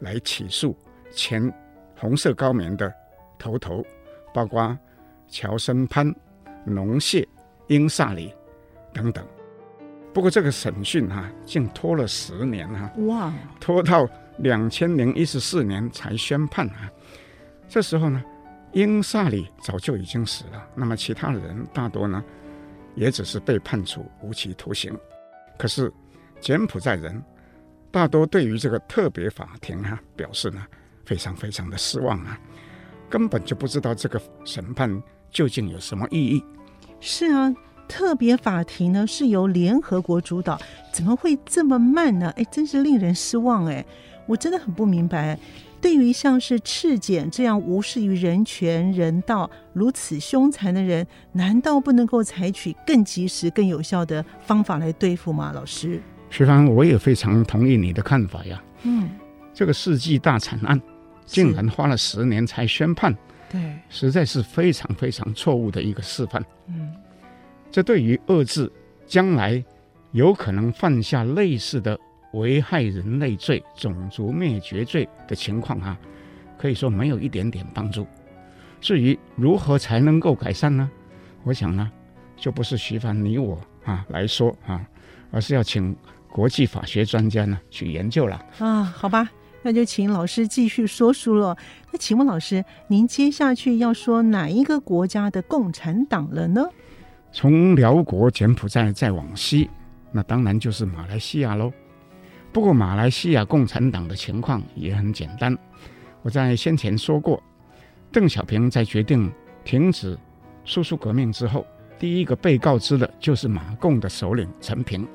[0.00, 0.76] 来起诉
[1.10, 1.52] 前
[1.96, 2.92] 红色高棉的
[3.44, 3.84] 头头，
[4.32, 4.74] 包括
[5.28, 6.10] 乔森潘、
[6.64, 7.28] 农谢、
[7.66, 8.32] 英萨里
[8.94, 9.22] 等等。
[10.14, 14.08] 不过这个审讯哈、啊，竟拖了十年哈、啊，哇，拖到。
[14.38, 16.90] 两千零一十四年才宣判啊，
[17.68, 18.20] 这时候呢，
[18.72, 20.68] 英萨里早就已经死了。
[20.74, 22.20] 那么其他的人大多呢，
[22.96, 24.92] 也只是被判处无期徒刑。
[25.56, 25.88] 可是
[26.40, 27.22] 柬埔寨人
[27.92, 30.66] 大多对于这个特别法庭啊，表示呢
[31.06, 32.36] 非常非常的失望啊，
[33.14, 35.00] 根本就不知道这个审判
[35.30, 36.42] 究竟有什么意义。
[36.98, 37.54] 是啊，
[37.86, 40.58] 特别法庭呢是由联合国主导，
[40.92, 42.32] 怎么会这么慢呢？
[42.36, 43.86] 哎，真是令人失望哎。
[44.26, 45.38] 我真的很不明白，
[45.80, 55.52] 对于像是赤柬这样无视于人权、人道、如此凶残的人，难道不能够采取更及时、更有效的方法来对付吗？
[55.54, 58.60] 老师，徐帆，我也非常同意你的看法呀。
[58.82, 59.08] 嗯，
[59.52, 60.80] 这个世纪大惨案
[61.24, 63.16] 竟然花了十年才宣判，
[63.50, 66.44] 对，实在是非常非常错误的一个示范。
[66.66, 66.92] 嗯，
[67.70, 68.70] 这对于遏制
[69.06, 69.62] 将来
[70.12, 71.98] 有可能犯下类似的。
[72.34, 75.96] 危害人类罪、种族灭绝罪的情况啊，
[76.58, 78.04] 可以说没有一点点帮助。
[78.80, 80.90] 至于如何才能够改善呢？
[81.44, 81.88] 我想呢，
[82.36, 84.84] 就不是徐凡你我啊来说啊，
[85.30, 85.96] 而是要请
[86.28, 88.82] 国际法学专家呢去研究了啊。
[88.82, 89.30] 好吧，
[89.64, 91.56] 那就请老师继续说书了。
[91.90, 96.68] 那请问老师，您接下去要说哪一个国家的共产党了呢？
[97.32, 99.68] 从寮国、柬埔寨再往西，
[100.12, 101.72] 那当然就是马来西亚喽。
[102.52, 105.56] 不过，马来西亚共产党的情况也很简单。
[106.22, 107.42] 我在先前说过，
[108.12, 109.32] 邓小平在决定
[109.64, 110.16] 停止
[110.64, 111.66] 叔叔革命之后，
[111.98, 115.08] 第一个被告知的就是马共的首领陈平。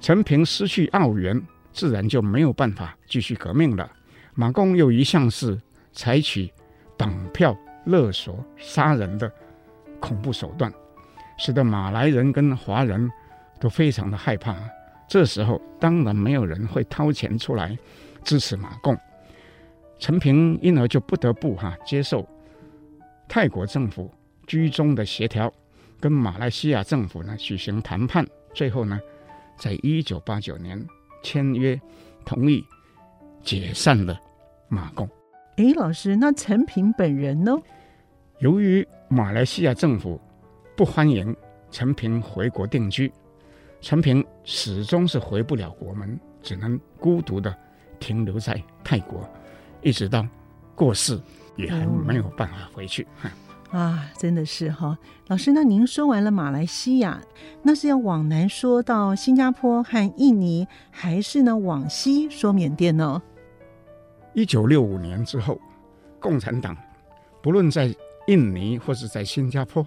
[0.00, 1.40] 陈平失去澳元，
[1.78, 3.88] 自然就没有办法继续革命了。
[4.34, 5.56] 马共又一向是
[5.92, 6.52] 采取
[6.96, 9.32] 绑票、勒索、杀人的
[10.00, 10.72] 恐怖手段，
[11.38, 13.08] 使得马来人跟华人
[13.60, 14.56] 都非常的害怕。
[15.08, 17.78] 这时候当然没有人会掏钱出来
[18.24, 18.98] 支持马共，
[20.00, 22.28] 陈平因而就不得不哈、接受
[23.28, 24.12] 泰国政府
[24.48, 25.52] 居中的协调，
[26.00, 29.00] 跟马来西亚政府呢举行谈判，最后呢，
[29.56, 30.84] 在一九八九年
[31.22, 31.80] 签约
[32.24, 32.64] 同意
[33.42, 34.20] 解散了
[34.68, 35.08] 马共。
[35.56, 37.52] 哎，老师，那陈平本人呢？
[38.38, 40.20] 由于马来西亚政府
[40.76, 41.34] 不欢迎
[41.70, 43.12] 陈平回国定居。
[43.80, 47.56] 陈平始终是回不了国门，只能孤独的
[47.98, 49.28] 停留在泰国，
[49.82, 50.26] 一直到
[50.74, 51.20] 过世
[51.56, 53.06] 也还没有办法回去。
[53.24, 53.30] 嗯、
[53.70, 57.20] 啊，真的是哈，老师，那您说完了马来西亚，
[57.62, 63.20] 那是要往南说到新加坡和印尼，还是呢往西说缅甸呢？
[64.32, 65.60] 一九六五年之后，
[66.18, 66.76] 共产党
[67.42, 67.94] 不论在
[68.26, 69.86] 印尼或是在新加坡，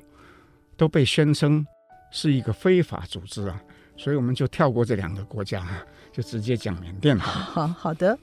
[0.78, 1.66] 都被宣称
[2.12, 3.60] 是一个非法组织啊。
[3.98, 5.68] 所以我们就跳过这两个国家，
[6.12, 7.32] 就直接讲缅甸好。
[7.32, 8.18] 好好的，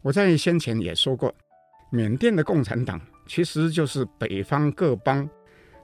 [0.00, 1.34] 我在先前也说过，
[1.90, 5.28] 缅甸的共产党其实就是北方各邦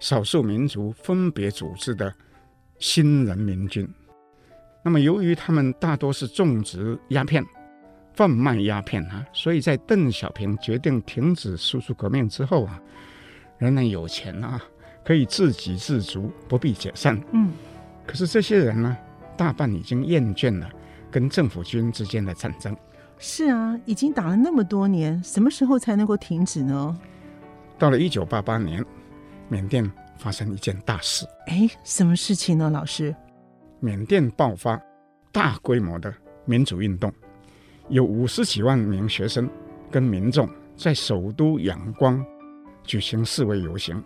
[0.01, 2.13] 少数民族分别组织的
[2.79, 3.89] 新人民军。
[4.85, 7.45] 那么由于他们大多是种植鸦片、
[8.15, 12.81] 贩卖鸦片啊，所以在邓小平决定停止输出革命之后啊，
[13.59, 14.63] 人人有钱啊，
[15.05, 17.21] 可以自给自足，不必解散。
[17.33, 17.53] 嗯，
[18.07, 18.97] 可是这些人呢？
[19.37, 20.69] 大半已经厌倦了
[21.13, 22.77] 跟政府军之间的战争。
[23.19, 26.99] 是啊，已经打了那么多年，什么时候才能够停止呢？
[27.79, 28.85] 到了一九八八年，
[29.49, 31.25] 缅甸发生一件大事。
[31.47, 33.15] 哎，什么事情呢，老师？
[33.81, 34.81] 缅甸爆发
[35.31, 36.13] 大规模的
[36.45, 37.13] 民主运动，
[37.89, 39.49] 有五十几万名学生
[39.91, 42.25] 跟民众在首都仰光
[42.83, 44.03] 举行示威游行。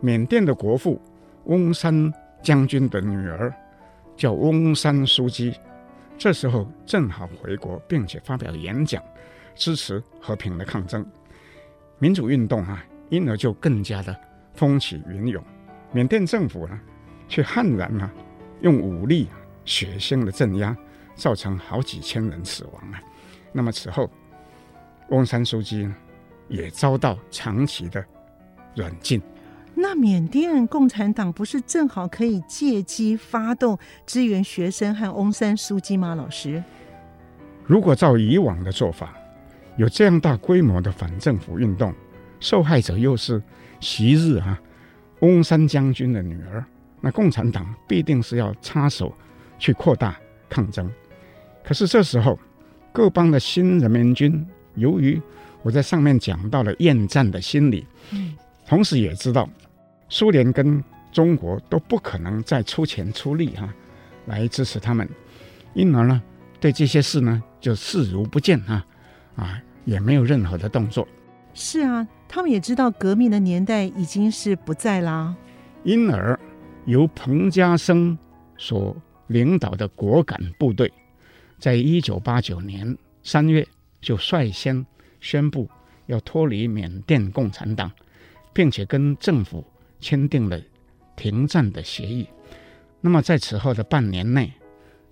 [0.00, 1.00] 缅甸的国父
[1.44, 3.54] 翁山将军的女儿。
[4.16, 5.54] 叫翁山苏姬，
[6.16, 9.02] 这时候正好回国，并且发表演讲，
[9.54, 11.04] 支持和平的抗争。
[11.98, 14.14] 民主运动啊，因而就更加的
[14.54, 15.42] 风起云涌。
[15.92, 16.78] 缅甸政府呢，
[17.28, 18.10] 却悍然啊，
[18.60, 19.28] 用武力
[19.64, 20.76] 血腥的镇压，
[21.14, 23.00] 造成好几千人死亡啊。
[23.52, 24.10] 那么此后，
[25.08, 25.94] 翁山书记呢
[26.48, 28.04] 也遭到长期的
[28.74, 29.22] 软禁。
[29.74, 36.14] 那缅甸共产党不是正好可以借机发动支援学生和翁山书记吗？
[36.14, 36.62] 老师，
[37.64, 39.14] 如果照以往的做法，
[39.76, 41.94] 有这样大规模的反政府运动，
[42.46, 43.42] 受害者又是
[43.80, 44.56] 昔日啊
[45.18, 46.64] 翁山将军的女儿，
[47.00, 49.12] 那共产党必定是要插手
[49.58, 50.16] 去扩大
[50.48, 50.88] 抗争。
[51.64, 52.38] 可是这时候，
[52.92, 55.20] 各邦的新人民军由于
[55.64, 57.84] 我在上面讲到了厌战的心理，
[58.64, 59.48] 同时也知道。
[60.08, 60.80] 苏联跟
[61.10, 63.74] 中国都不可能再出钱出力哈、啊，
[64.26, 65.08] 来支持他们，
[65.74, 66.22] 因而呢，
[66.60, 68.86] 对这些事呢就视如不见啊，
[69.34, 71.08] 啊，也没有任何的动作。
[71.56, 75.34] 是啊，他们也知道革命的年代已经是不在啦。
[75.84, 76.38] 因而，
[76.84, 78.16] 由彭家声
[78.58, 78.94] 所
[79.28, 80.92] 领导的果敢部队，
[81.58, 83.66] 在一九八九年三月
[84.02, 84.84] 就率先
[85.18, 85.66] 宣布
[86.04, 87.90] 要脱离缅甸共产党，
[88.52, 89.64] 并且跟政府。
[89.98, 90.60] 签订了
[91.16, 92.28] 停战的协议。
[93.00, 94.52] 那么在此后的半年内，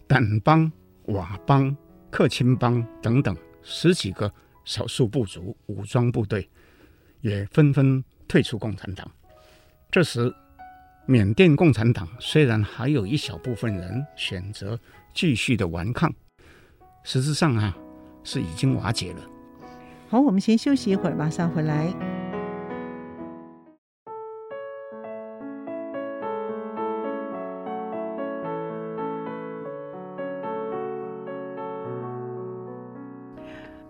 [0.06, 0.70] 掸邦、
[1.06, 1.74] 佤邦、
[2.10, 4.30] 克钦邦等等十几个
[4.64, 6.48] 少数部族武装部队
[7.20, 9.10] 也纷纷退出共产党。
[9.90, 10.34] 这时，
[11.06, 14.78] 缅甸共产党虽然还有一小部分人选择
[15.12, 16.12] 继续的顽抗，
[17.02, 17.76] 实质上啊
[18.22, 19.20] 是已经瓦解了。
[20.08, 22.13] 好，我们先休息一会儿，马上回来。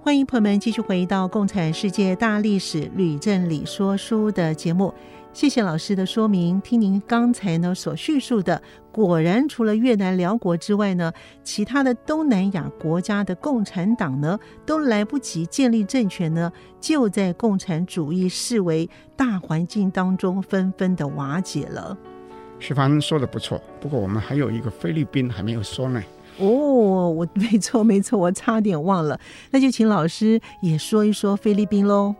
[0.04, 4.92] 欢迎朋友们继续回到《共产世界大历史吕振理说书》的节目。
[5.32, 6.60] 谢谢老师的说明。
[6.60, 8.60] 听您刚才呢所叙述的，
[8.92, 11.10] 果然除了越南、辽国之外呢，
[11.42, 18.86] 其他的东南亚国家的共产党呢，都来不及建立政权呢，就在共产主义视为
[19.16, 21.96] 大环境当中纷纷的瓦解了。
[22.58, 26.02] 徐凡说的不错，不过我们还有一个菲律宾还没有说呢。
[26.38, 29.18] 哦，我 没错没错，我差点忘了，
[29.50, 32.14] 那就请老师也说一说菲律宾喽。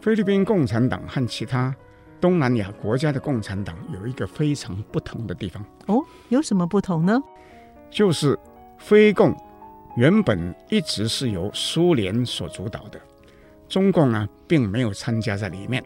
[0.00, 1.74] 菲律宾共产党和其他
[2.20, 5.64] 东南亚国家的共产党有一个非常不同的地方。
[5.86, 7.18] 哦，有什么不同呢？
[7.90, 8.38] 就是
[8.76, 9.34] 菲共
[9.96, 13.00] 原本一直是由苏联所主导的，
[13.68, 15.82] 中共呢并没有参加在里面。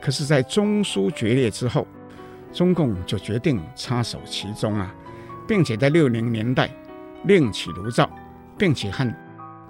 [0.00, 1.86] 可是，在中苏决裂之后，
[2.52, 4.92] 中共就决定插手其中啊，
[5.46, 6.68] 并且在六零年代。
[7.24, 8.08] 另起炉灶，
[8.58, 9.10] 并且和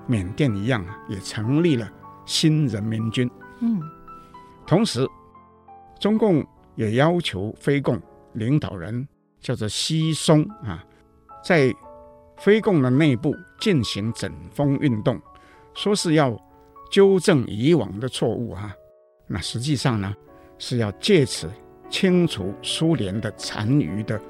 [0.07, 1.91] 缅甸一样，也成立了
[2.25, 3.31] 新人民军。
[3.61, 3.81] 嗯，
[4.67, 5.07] 同时，
[6.01, 6.45] 中共
[6.75, 8.01] 也要求菲共
[8.33, 9.07] 领导人
[9.41, 10.85] 叫做西松啊，
[11.45, 11.73] 在
[12.39, 15.21] 菲共的内部进行整风运动，
[15.75, 16.37] 说是要
[16.91, 18.75] 纠正以往的错误啊。
[19.27, 20.13] 那实际上呢，
[20.59, 21.49] 是要借此
[21.89, 24.21] 清除苏联的残余的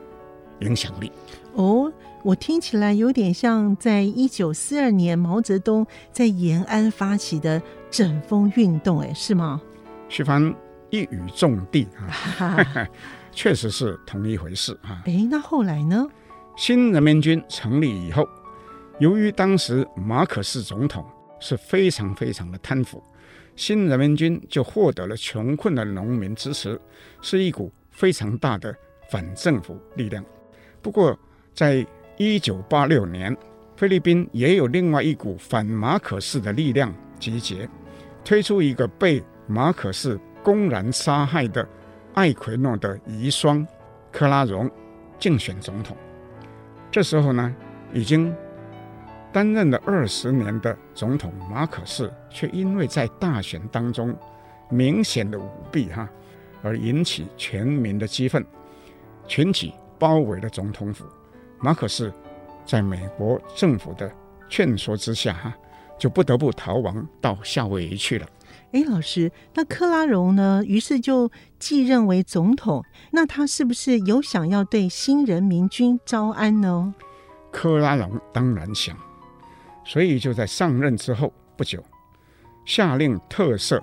[0.60, 1.10] 影响力。
[1.54, 1.90] 哦。
[2.24, 7.60] 我听起来有点像在一九四二年毛泽东在延安发起的
[7.90, 9.60] 整风运动，哎，是吗？
[10.08, 10.54] 徐帆
[10.90, 11.88] 一语中的
[12.38, 12.88] 啊，
[13.32, 15.02] 确实是同一回事啊。
[15.06, 16.06] 哎，那后来呢？
[16.56, 18.28] 新人民军成立以后，
[19.00, 21.04] 由于当时马可仕总统
[21.40, 23.02] 是非常非常的贪腐，
[23.56, 26.80] 新人民军就获得了穷困的农民支持，
[27.20, 28.72] 是一股非常大的
[29.10, 30.24] 反政府力量。
[30.80, 31.18] 不过
[31.54, 31.84] 在
[32.18, 33.36] 一九八六年，
[33.74, 37.68] 菲律宾也有另外一股反马可仕的力量集结，
[38.24, 41.66] 推出一个被马可仕公然杀害的
[42.14, 43.66] 艾奎诺的遗孀
[44.12, 44.70] 克拉荣
[45.18, 45.96] 竞选总统。
[46.90, 47.54] 这时候呢，
[47.92, 48.32] 已经
[49.32, 54.14] 担任了二十年的总统马可仕，却因为在大选当中
[54.68, 56.08] 明显的舞弊哈，
[56.62, 58.44] 而引起全民的激愤，
[59.26, 61.06] 群起包围了总统府。
[61.62, 62.12] 马可仕
[62.66, 64.12] 在美国政府的
[64.48, 65.54] 劝说之下，哈，
[65.98, 68.26] 就不得不逃亡到夏威夷去了。
[68.72, 70.62] 哎，老师，那克拉荣呢？
[70.66, 72.84] 于是就继任为总统。
[73.12, 76.92] 那他是不是有想要对新人民军招安呢？
[77.50, 78.96] 克拉荣当然想，
[79.84, 81.82] 所以就在上任之后不久，
[82.64, 83.80] 下令特赦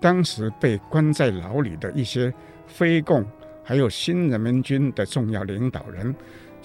[0.00, 2.32] 当时被关在牢里的一些
[2.66, 3.24] 非共
[3.64, 6.14] 还有新人民军的重要领导人。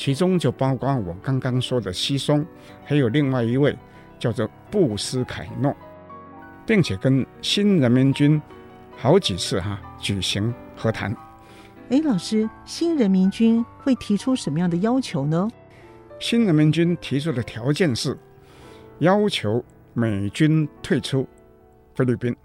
[0.02, 2.44] 其中就包括我刚刚说的西松，
[2.84, 3.78] 还有另外一位
[4.18, 5.78] 叫做布斯凯诺，
[6.66, 8.42] 并且跟新人民军
[8.98, 11.16] 好几次哈举行和谈。
[11.92, 15.48] 哎，老师，新人民军会提出什么样的要求呢？
[16.20, 18.18] 新人民军提出的条件是
[18.98, 21.30] 要求美军退出，
[21.94, 22.36] 菲律宾，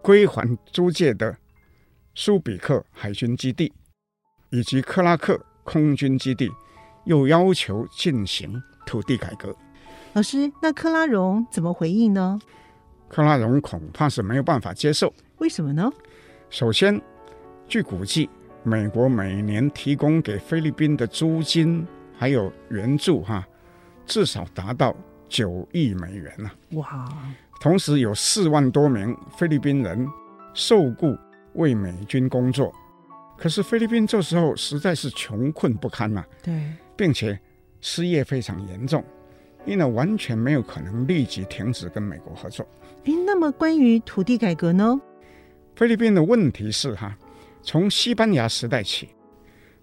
[0.00, 1.36] 归还租借的
[2.14, 3.70] 苏比克海军基地
[4.48, 6.50] 以及克拉克空军基地，
[7.04, 9.54] 又要求进行土地改革。
[10.14, 12.38] 老师，那克拉荣怎么回应呢？
[13.08, 15.12] 克拉荣恐怕是没有办法接受。
[15.38, 15.92] 为什么呢？
[16.48, 16.98] 首先，
[17.68, 18.30] 据估计，
[18.62, 21.86] 美国每年提供给菲律宾的租金
[22.16, 23.46] 还有援助，哈，
[24.06, 24.96] 至少达到
[25.28, 26.50] 九亿美元呢。
[26.78, 27.06] 哇！
[27.60, 30.06] 同时有四万多名菲律宾人
[30.54, 31.16] 受雇
[31.54, 32.72] 为美军工作，
[33.38, 36.24] 可是菲律宾这时候实在是穷困不堪呐。
[36.42, 36.54] 对，
[36.96, 37.38] 并且
[37.80, 39.04] 失业非常严重，
[39.64, 42.66] 因而完全没有可能立即停止跟美国合作。
[43.04, 45.00] 诶，那么关于土地改革呢？
[45.74, 47.16] 菲律宾的问题是哈，
[47.62, 49.10] 从西班牙时代起，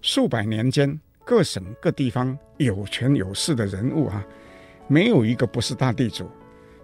[0.02, 4.24] 数百年间，各省各地方有权有势的人物啊，
[4.88, 6.28] 没有一个不是大地主。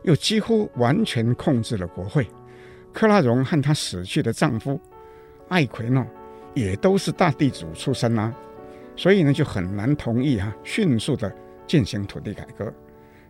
[0.02, 2.26] 又几乎完全控制了国会。
[2.92, 4.80] 克拉荣和她死去的丈夫
[5.48, 6.06] 艾奎诺
[6.54, 8.34] 也都是大地主出身啊，
[8.96, 11.32] 所以呢就很难同意啊，迅速的
[11.66, 12.72] 进行土地改革。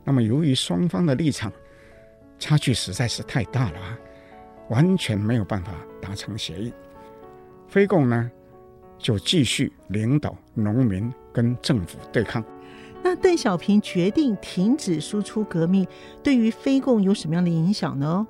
[0.05, 1.53] 那么由于双方的立场
[2.39, 3.99] 差距实在是太大了啊，
[4.69, 6.73] 完全没有办法达成协议。
[7.69, 8.31] 非共呢
[8.99, 12.43] 就继续领导农民跟政府对抗。
[13.03, 15.87] 那邓小平决定停止输出革命，
[16.23, 18.27] 对于非共有什么样的影响呢？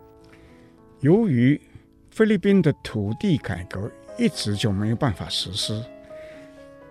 [1.00, 1.60] 由于
[2.10, 5.82] 菲律宾的土地改革一直就没有办法实施，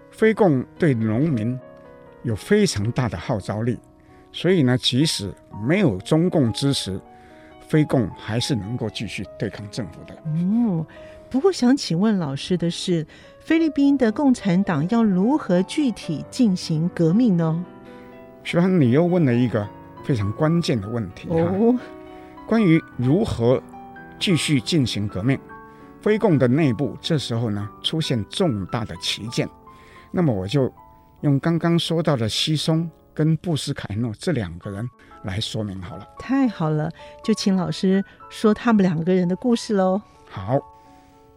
[0.09, 1.57] 非共对农民
[2.23, 3.77] 有非常大的号召力，
[4.32, 5.32] 所以呢，即使
[5.63, 6.99] 没有中共支持，
[7.67, 10.15] 非共还是能够继续对抗政府的。
[10.25, 10.84] 哦，
[11.30, 13.05] 不过想请问老师的是，
[13.39, 17.63] 菲律宾的共产党要如何具体进行革命呢？
[18.43, 19.69] 徐帆，你又问了一个
[20.03, 21.77] 非常关键的问题哦。
[22.47, 23.61] 关于如何
[24.17, 25.39] 继续进行革命，
[26.02, 29.47] 菲共的内部这时候呢出现重大的旗舰。
[30.12, 30.74] 那么我就
[31.22, 34.88] 用刚刚说到的西松跟布斯凯诺这两个人
[35.24, 36.08] 来说明好了。
[36.18, 36.89] 太好了，
[37.24, 40.02] 就请老师说他们两个人的故事喽。
[40.30, 40.58] 好，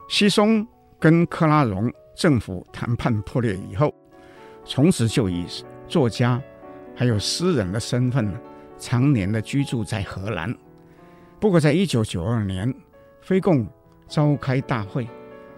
[0.09, 0.67] 西松
[0.99, 3.93] 跟克拉荣政府谈判破裂以后，
[4.65, 5.47] 从此就以
[5.89, 6.41] 作家。
[6.95, 8.39] 还有诗人的身份呢，
[8.79, 10.55] 常年的居住在荷兰。
[11.41, 12.73] 不过，在一九九二年，
[13.23, 13.67] 非共
[14.13, 15.09] 召开大会，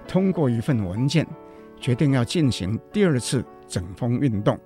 [0.07, 1.27] 通过一份文件，
[1.81, 4.57] 决定要进行第二次整风运动，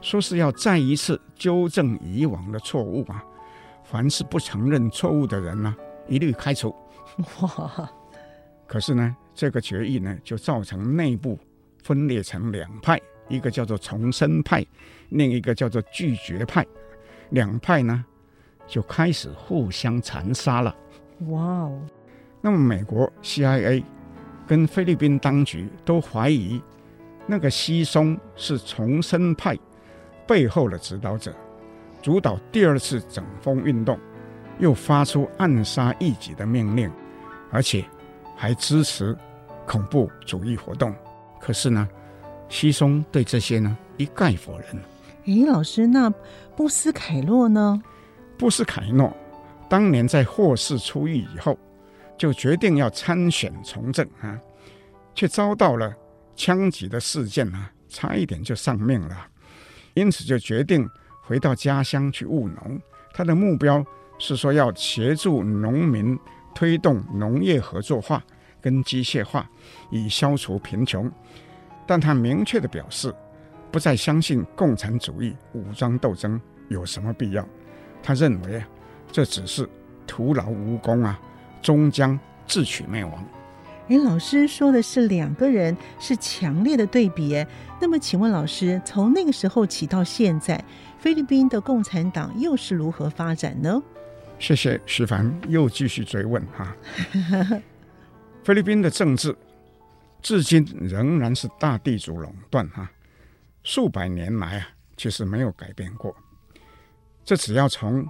[0.00, 3.20] 说是要再一次纠正以往的错误啊。
[3.82, 5.74] 凡是不承认错误的人呢，
[6.06, 6.72] 一律开除。
[7.40, 7.90] 哇！
[8.64, 11.36] 可是呢，这个决议呢，就造成内部
[11.82, 13.00] 分裂成两派。
[13.28, 14.64] 一个叫做重生派，
[15.08, 16.64] 另一个叫做拒绝派，
[17.30, 18.04] 两派呢
[18.68, 20.72] 就开始互相残杀了。
[21.26, 21.82] 哇哦！
[22.42, 23.82] 那么美国 CIA
[24.46, 26.60] 跟菲律宾当局都怀疑
[27.26, 29.56] 那个西松是重生派
[30.26, 31.32] 背后的指导者，
[32.02, 33.98] 主导第二次整风运动，
[34.58, 36.90] 又发出暗杀异己的命令，
[37.50, 37.84] 而且
[38.36, 39.16] 还支持
[39.64, 40.92] 恐怖主义活动。
[41.40, 41.88] 可是呢，
[42.48, 44.66] 西松对这些呢一概否认。
[45.26, 46.10] 诶，老师，那
[46.56, 47.80] 布斯凯诺呢？
[48.36, 49.16] 布斯凯诺
[49.68, 51.56] 当年在获释出狱以后，
[52.22, 54.38] 就决定要参选从政啊，
[55.12, 55.92] 却遭到了
[56.36, 59.26] 枪击的事件啊，差一点就丧命了。
[59.94, 60.88] 因此就决定
[61.24, 62.80] 回到家乡去务农。
[63.12, 63.84] 他的目标
[64.20, 66.16] 是说要协助农民
[66.54, 68.22] 推动农业合作化
[68.60, 69.50] 跟机械化，
[69.90, 71.10] 以消除贫穷。
[71.88, 73.12] 但他明确地表示，
[73.72, 77.44] 不再相信共产主义武装斗争有什么必要。
[78.00, 78.68] 他认为啊，
[79.10, 79.68] 这只是
[80.06, 81.20] 徒劳无功啊，
[81.62, 83.24] 终将自取灭亡。
[83.88, 87.44] 哎，老师说的是两个人是强烈的对比。
[87.80, 90.62] 那么，请问老师，从那个时候起到现在，
[90.98, 93.82] 菲律宾的共产党又是如何发展呢？
[94.38, 96.76] 谢谢徐凡，又继续追问哈。
[98.44, 99.34] 菲律宾的政治。
[100.20, 102.88] 至今仍然是大地主垄断哈，
[103.64, 106.14] 数百年来啊，其实没有改变过。
[107.24, 108.06] 这只要从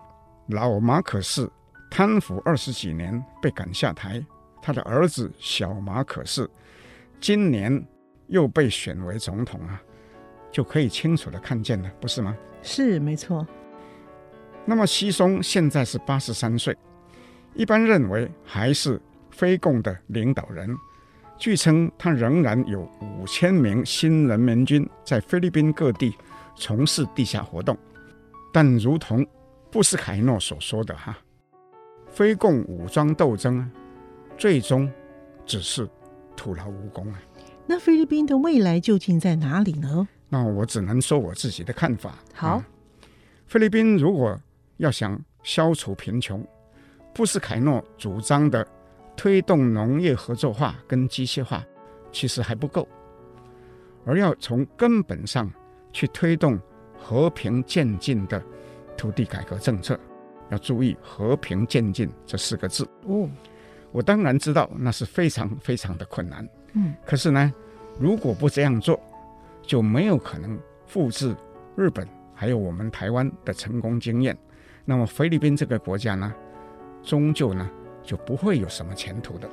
[0.49, 1.49] 老马可仕
[1.95, 4.25] 贪腐二十几年被赶下台，
[4.63, 6.49] 他的儿子小马可是
[7.21, 7.87] 今年
[8.29, 9.79] 又被选为总统啊，
[10.51, 12.35] 就可以清楚的看见了，不是吗？
[12.63, 13.47] 是没错。
[14.65, 16.75] 那么西松现在是八十三岁，
[17.53, 18.99] 一般认为还是
[19.31, 20.75] 非共的领导人。
[21.37, 26.17] 据称，他仍然有五千名新人民军在菲律宾各地
[26.57, 27.77] 从事地下活动。
[28.51, 29.27] 但如同
[29.71, 31.19] 布斯凯诺所说的哈，
[32.13, 33.71] 非共武装斗争啊，
[34.37, 34.89] 最终
[35.47, 35.89] 只是
[36.37, 37.19] 徒劳无功啊。
[37.67, 40.07] 那菲律宾的未来究竟在哪里呢？
[40.29, 42.19] 那我只能说我自己的看法。
[42.35, 43.09] 好，嗯，
[43.47, 44.39] 菲律宾如果
[44.77, 46.47] 要想消除贫穷，
[47.15, 48.67] 不是凯诺主张的
[49.17, 51.65] 推动农业合作化跟机械化，
[52.11, 52.87] 其实还不够，
[54.05, 55.51] 而要从根本上
[55.93, 56.59] 去推动
[56.99, 58.43] 和平渐进的
[58.97, 59.99] 土地改革政策。
[60.53, 62.87] 要注意“和平渐进”这四个字。
[63.07, 63.27] 哦，
[63.91, 66.47] 我当然知道那是非常非常的困难。
[66.75, 67.53] 嗯，可是呢，
[67.99, 69.01] 如果不这样做，
[69.63, 71.35] 就没有可能复制
[71.75, 74.37] 日本还有我们台湾的成功经验。
[74.85, 76.33] 那么菲律宾这个国家呢，
[77.03, 77.71] 终究呢
[78.05, 79.49] 就不会有什么前途的。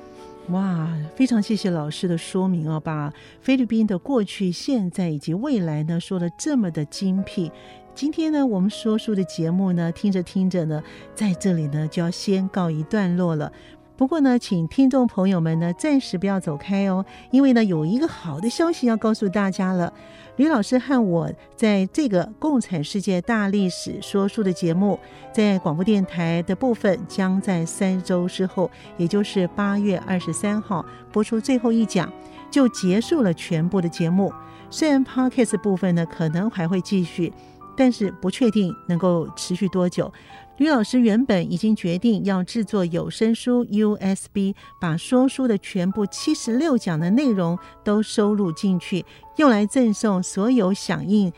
[0.50, 7.52] 哇，非常谢谢老师的说明哦，把菲律宾的过去、现在以及未来呢说得这么的精辟。
[7.96, 10.82] 今天呢，我们说书的节目呢，听着听着呢，
[11.14, 13.52] 在这里呢就要先告一段落了。
[13.98, 19.92] 不过呢，请听众朋友们呢暂时不要走开哦，因为呢有一个好的消息要告诉大家了。
[20.38, 24.98] 吕老师和我在这个《共产世界大历史说书》的节目，
[25.34, 32.10] 在广播电台的部分，将在三周之后，也就是八月二十三号播出最后一讲，
[32.50, 34.32] 就结束了全部的节目。
[34.70, 37.34] 虽然 Podcast 部分呢可能还会继续。
[37.80, 40.12] 但是不确定能够持续多久。
[40.58, 49.06] 吕老师原本已经决定要制作有声书 USB，把说书的全部七十六讲的内容都收录进去，
[49.38, 51.32] 用来赠送所有响应。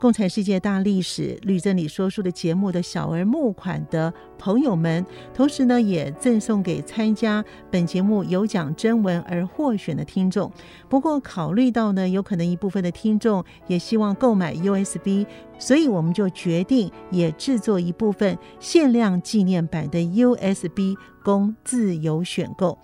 [0.00, 10.52] 共产世界大历史吕正理说书的节目的小额募款的朋友们，同时呢，也赠送给参加本节目有奖征文而获选的听众。
[10.90, 15.24] 不过，考虑到呢，有可能一部分的听众也希望购买 USB，
[15.58, 22.78] 所以我们就决定也制作一部分限量纪念版的 USB 供自由选购。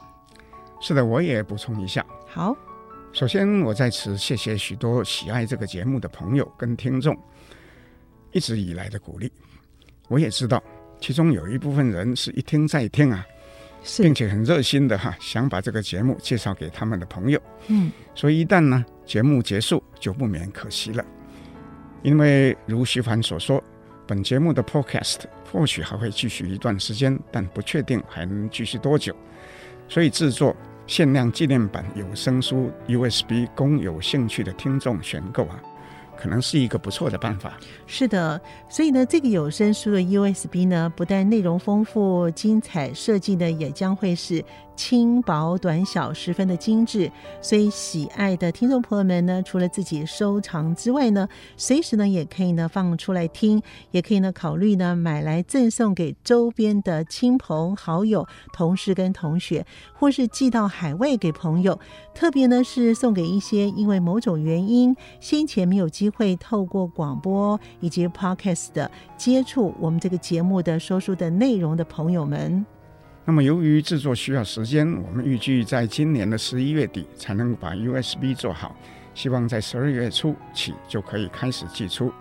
[0.81, 2.07] 是的，我也补充一下。
[2.27, 2.57] 好。
[3.13, 7.17] 首先，我在此谢谢许多喜爱这个节目的朋友跟听众
[8.31, 9.31] 一直以来的鼓励。
[10.09, 10.63] 我也知道，
[11.01, 13.27] 其中有一部分人是一听再听啊，
[13.99, 17.43] 并且很热心的哈，想把这个节目介绍给他们的朋友。
[17.67, 21.05] 嗯，所以一旦呢节目结束，就不免可惜了。
[22.03, 23.63] 因为如徐凡所说，
[24.07, 25.19] 本节目的 Podcast
[25.51, 29.15] 或许还会继续一段时间，但不确定还能继续多久，
[29.89, 30.57] 所以制作。
[30.91, 35.63] 限量纪念版有声书 USB 供有兴趣的听众选购啊，
[36.17, 37.57] 可能是一个不错的办法。
[37.87, 44.45] 是的，所以呢，这个有声书的 USB 呢，不但内容丰富、精彩，设计呢也将会是。
[44.81, 47.13] 轻薄短小，十分的精致，
[47.43, 61.79] 所以喜爱的听众朋友们呢，除了自己收藏之外呢，随时呢也可以呢放出来听，也可以呢考虑呢买来赠送给周边的亲朋好友、同事跟同学，或是寄到海外给朋友。
[62.15, 72.65] 特别呢是送给一些因为某种原因先前没有机会透过广播以及 Podcast 的接触我们这个节目的说书的内容的朋友们。
[73.25, 78.75] 那么，由于制作需要时间，我们预计在今年的十一月底才能把 USB 做好，
[79.15, 82.13] 希望在十二月初起就可以开始寄出。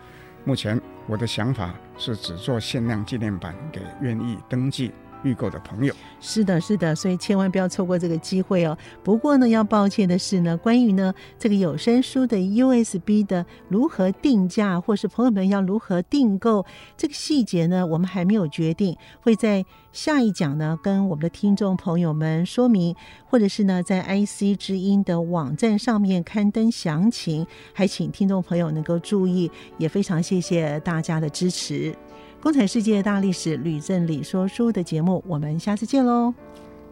[0.45, 4.91] 目前我的想法是只做限量纪念版给愿意登记
[5.23, 5.93] 预购的朋友。
[6.19, 8.77] 是的，是的，所以千万不要错过这个机会哦。
[9.03, 16.65] 不过呢，要抱歉的是呢，关于呢这个有声书的 USB 的如何定价，或是朋友们要如何订购，
[16.97, 22.95] 这个细节呢，我们还没有决定，会在下一讲呢跟我们的听众朋友们说明，
[23.25, 31.95] 或者是呢在 IC 之音的网站上面刊登详情，还请听众朋友能够注意，也非常谢谢大家的支持。
[32.41, 36.33] 共产世界大历史吕正理说书的节目，我们下次见喽！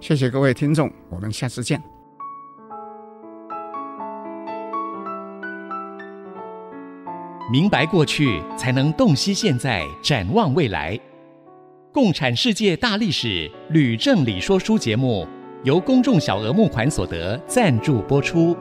[0.01, 1.81] 谢谢各位听众，我们下次见。
[7.49, 10.99] 明白过去，才能洞悉现在，展望未来。
[11.93, 15.25] 共产世界大历史吕正理说书节目，
[15.63, 18.53] 由公众小额募款所得赞助播出。